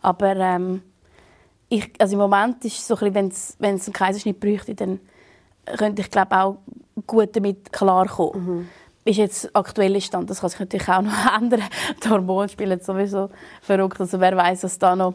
[0.00, 0.82] aber ähm,
[1.68, 5.00] ich, also im Moment ist es so ein bisschen, wenn es einen Kaiserschnitt bräuchte, dann
[5.78, 6.56] könnte ich glaube auch
[7.06, 8.44] gut damit klarkommen.
[8.44, 8.68] Mhm.
[9.04, 11.62] Ist jetzt aktueller Stand, das kann sich natürlich auch noch ändern.
[12.04, 15.14] Die Hormone spielen sowieso verrückt, also wer weiß, was da noch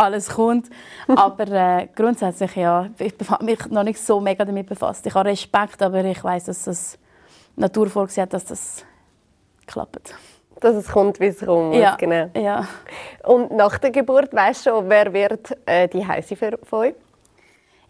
[0.00, 0.68] alles kommt.
[1.08, 5.06] Aber äh, grundsätzlich ja, ich habe mich noch nicht so mega damit befasst.
[5.06, 6.98] Ich habe Respekt, aber ich weiß, dass das
[7.56, 8.84] Natur vorgesehen hat, dass das
[9.66, 10.14] klappt.
[10.60, 11.74] Dass es kommt, wie es kommt.
[11.74, 11.96] Ja.
[11.96, 12.30] Genau.
[12.34, 12.66] ja.
[13.24, 16.94] Und nach der Geburt, weißt du schon, wer wird äh, die Heise für euch?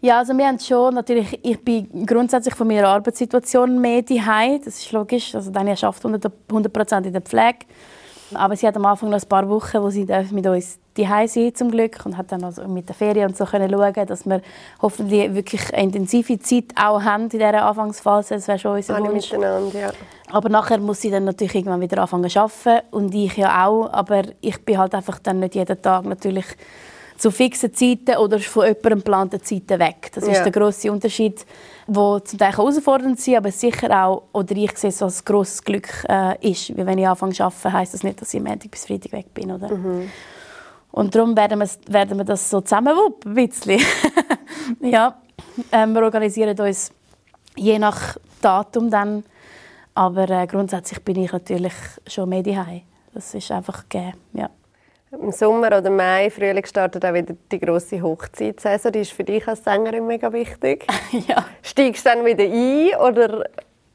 [0.03, 4.79] Ja, also wir haben schon natürlich, ich bin grundsätzlich von meiner Arbeitssituation mehr daheim, das
[4.79, 5.35] ist logisch.
[5.35, 7.59] Also Daniel arbeitet 100% in der Pflege.
[8.35, 11.55] Aber sie hat am Anfang noch ein paar Wochen, wo sie mit uns daheim sein
[11.55, 14.41] zum Glück und hat dann also mit der Ferien und so können schauen, dass wir
[14.81, 18.35] hoffentlich wirklich eine intensive Zeit auch haben in dieser Anfangsphase.
[18.35, 19.31] Das wäre schon unser Alle Wunsch.
[19.31, 19.91] Miteinander, ja.
[20.31, 23.91] Aber nachher muss sie dann natürlich irgendwann wieder anfangen zu arbeiten und ich ja auch.
[23.91, 26.45] Aber ich bin halt einfach dann nicht jeden Tag natürlich
[27.21, 30.09] zu fixen Zeiten oder von jemandem geplanten Zeiten weg.
[30.15, 30.43] Das ist ja.
[30.43, 31.45] der grosse Unterschied,
[31.85, 36.03] der zum Teil herausfordernd sein aber sicher auch, oder ich sehe es als grosses Glück
[36.09, 36.75] äh, ist.
[36.75, 39.31] Weil wenn ich anfange zu arbeiten, heisst das nicht, dass ich Montag bis Freitag weg
[39.35, 39.51] bin.
[39.51, 39.71] Oder?
[39.71, 40.09] Mhm.
[40.91, 43.79] Und darum werden wir, werden wir das so zusammenwuppen, ein bisschen.
[44.81, 45.21] ja,
[45.71, 46.91] ähm, wir organisieren uns
[47.55, 49.23] je nach Datum dann.
[49.93, 51.73] Aber äh, grundsätzlich bin ich natürlich
[52.07, 52.81] schon mehr daheim.
[53.13, 54.49] Das ist einfach gegeben, ja.
[55.19, 58.93] Im Sommer oder Mai, Frühling startet auch wieder die grosse Hochzeitssaison.
[58.93, 60.87] Die ist für dich als Sängerin mega wichtig.
[61.27, 61.45] ja.
[61.61, 63.43] Steigst du dann wieder ein oder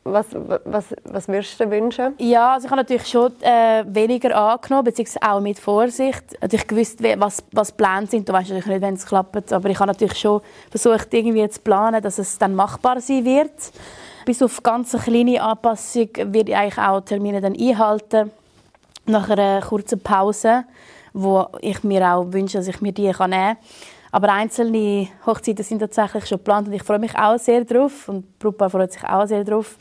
[0.05, 2.15] was, was, was würdest du dir wünschen?
[2.19, 6.23] Ja, also ich habe natürlich schon äh, weniger angenommen, beziehungsweise auch mit Vorsicht.
[6.43, 8.29] Natürlich gewusst, was, was Pläne sind.
[8.29, 9.53] Du weißt natürlich nicht, wenn es klappt.
[9.55, 13.53] Aber ich habe natürlich schon versucht, irgendwie zu planen, dass es dann machbar sein wird.
[14.27, 18.31] Bis auf ganz kleine Anpassung werde ich eigentlich auch Termine dann einhalten.
[19.07, 20.65] Nach einer kurzen Pause
[21.17, 23.57] wo ich mir auch wünsche, dass ich mir die nehmen kann.
[24.13, 28.39] Aber einzelne Hochzeiten sind tatsächlich schon geplant und ich freue mich auch sehr drauf und
[28.39, 29.77] Brupa freut sich auch sehr drauf.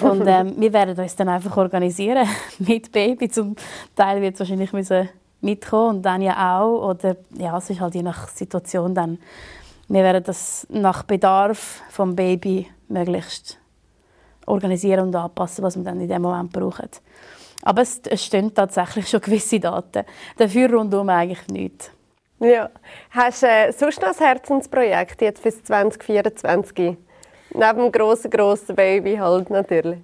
[0.00, 2.26] Und ähm, wir werden uns dann einfach organisieren
[2.58, 3.28] mit Baby.
[3.28, 3.56] Zum
[3.94, 5.08] Teil wird es wahrscheinlich müssen
[5.40, 6.90] mitkommen und dann ja auch.
[6.90, 9.18] Oder ja, es ist halt je nach Situation dann.
[9.88, 13.58] Wir werden das nach Bedarf vom Baby möglichst
[14.46, 16.88] organisieren und anpassen, was wir dann in dem Moment brauchen.
[17.62, 20.04] Aber es, es stehen tatsächlich schon gewisse Daten.
[20.36, 21.90] Dafür rundum eigentlich nichts.
[22.40, 22.70] Ja.
[23.10, 26.96] Hast du äh, sonst noch ein Herzensprojekt jetzt fürs 2024?
[27.54, 30.00] Neben dem grossen, grossen Baby halt natürlich.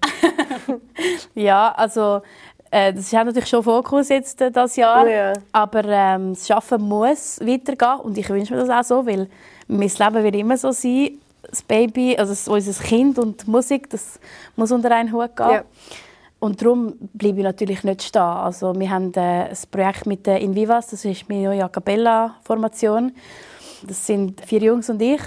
[1.35, 2.23] ja, also
[2.71, 5.09] äh, das ist natürlich schon Fokus jetzt äh, das Jahr.
[5.09, 5.33] Ja.
[5.53, 9.29] Aber ähm, das Arbeiten muss weitergehen und ich wünsche mir das auch so, weil
[9.67, 11.19] mein Leben wird immer so sein.
[11.43, 14.21] Das Baby, also unser Kind und die Musik, das
[14.55, 15.51] muss unter einen Hut gehen.
[15.51, 15.63] Ja.
[16.41, 18.23] Und darum bleibe ich natürlich nicht stehen.
[18.23, 23.13] Also wir haben äh, ein Projekt mit der Invivas, das ist meine neue A Cappella-Formation.
[23.87, 25.21] Das sind vier Jungs und ich.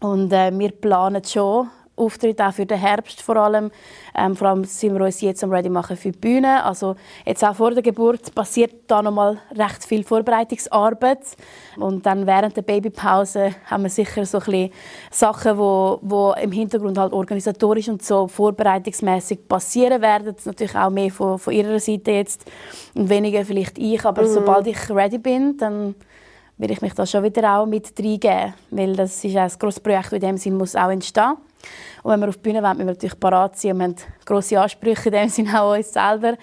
[0.00, 3.70] Und äh, wir planen schon Auftritt auch für den Herbst vor allem.
[4.14, 6.62] Ähm, vor allem sind wir uns jetzt am Ready machen für die Bühne.
[6.64, 11.20] Also jetzt auch vor der Geburt passiert da noch mal recht viel Vorbereitungsarbeit
[11.76, 14.70] und dann während der Babypause haben wir sicher so ein bisschen
[15.10, 20.26] Sachen, wo, wo im Hintergrund halt organisatorisch und so vorbereitungsmäßig passieren werden.
[20.26, 22.44] Das ist natürlich auch mehr von, von ihrer Seite jetzt
[22.94, 24.04] und weniger vielleicht ich.
[24.04, 24.28] Aber mhm.
[24.28, 25.94] sobald ich ready bin, dann
[26.58, 30.06] will ich mich da schon wieder auch mit reingeben, weil das ist ein grosses Projekt,
[30.06, 31.36] das in dem Sinn muss auch entstehen.
[32.02, 33.78] Und wenn wir auf die Bühne wollen, müssen wir natürlich parat sein.
[33.78, 36.34] Wir haben grosse Ansprüche in dem Sinne auch uns selber.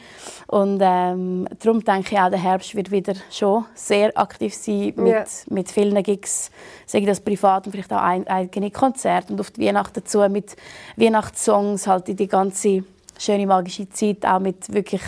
[0.47, 5.07] Und ähm, darum denke ich auch, der Herbst wird wieder schon sehr aktiv sein mit,
[5.07, 5.25] yeah.
[5.49, 6.51] mit vielen Gigs,
[6.85, 9.31] sei das privat und vielleicht auch ein, eigene Konzerte.
[9.31, 10.55] Und auf die Weihnachten dazu mit
[10.97, 12.83] Weihnachtssongs, halt in die ganze
[13.17, 15.03] schöne magische Zeit, auch mit wirklich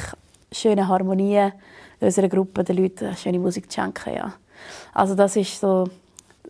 [0.51, 1.51] schönen Harmonien
[1.99, 4.15] unserer Gruppe den Leuten schöne Musik zu schenken.
[4.15, 4.33] Ja.
[4.93, 5.85] Also das ist so,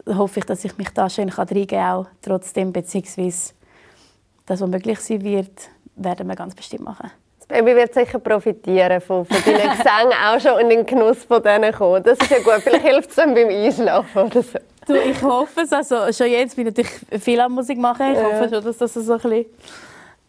[0.08, 3.54] hoffe ich, dass ich mich da schön reingeben kann, auch trotzdem, beziehungsweise
[4.46, 7.12] das, was möglich sein wird, werden wir ganz bestimmt machen.
[7.40, 11.42] Das Baby wird sicher profitieren von, von deinen Gesängen, auch schon in den Genuss von
[11.42, 12.02] denen kommen.
[12.04, 14.60] Das ist ja gut, vielleicht hilft es dann beim Einschlafen oder so.
[14.88, 15.74] Du, ich hoffe es.
[15.74, 18.12] Also, schon jetzt bin ich natürlich viel an Musik machen.
[18.12, 18.24] Ich ja.
[18.24, 19.46] hoffe schon, dass das so ein bisschen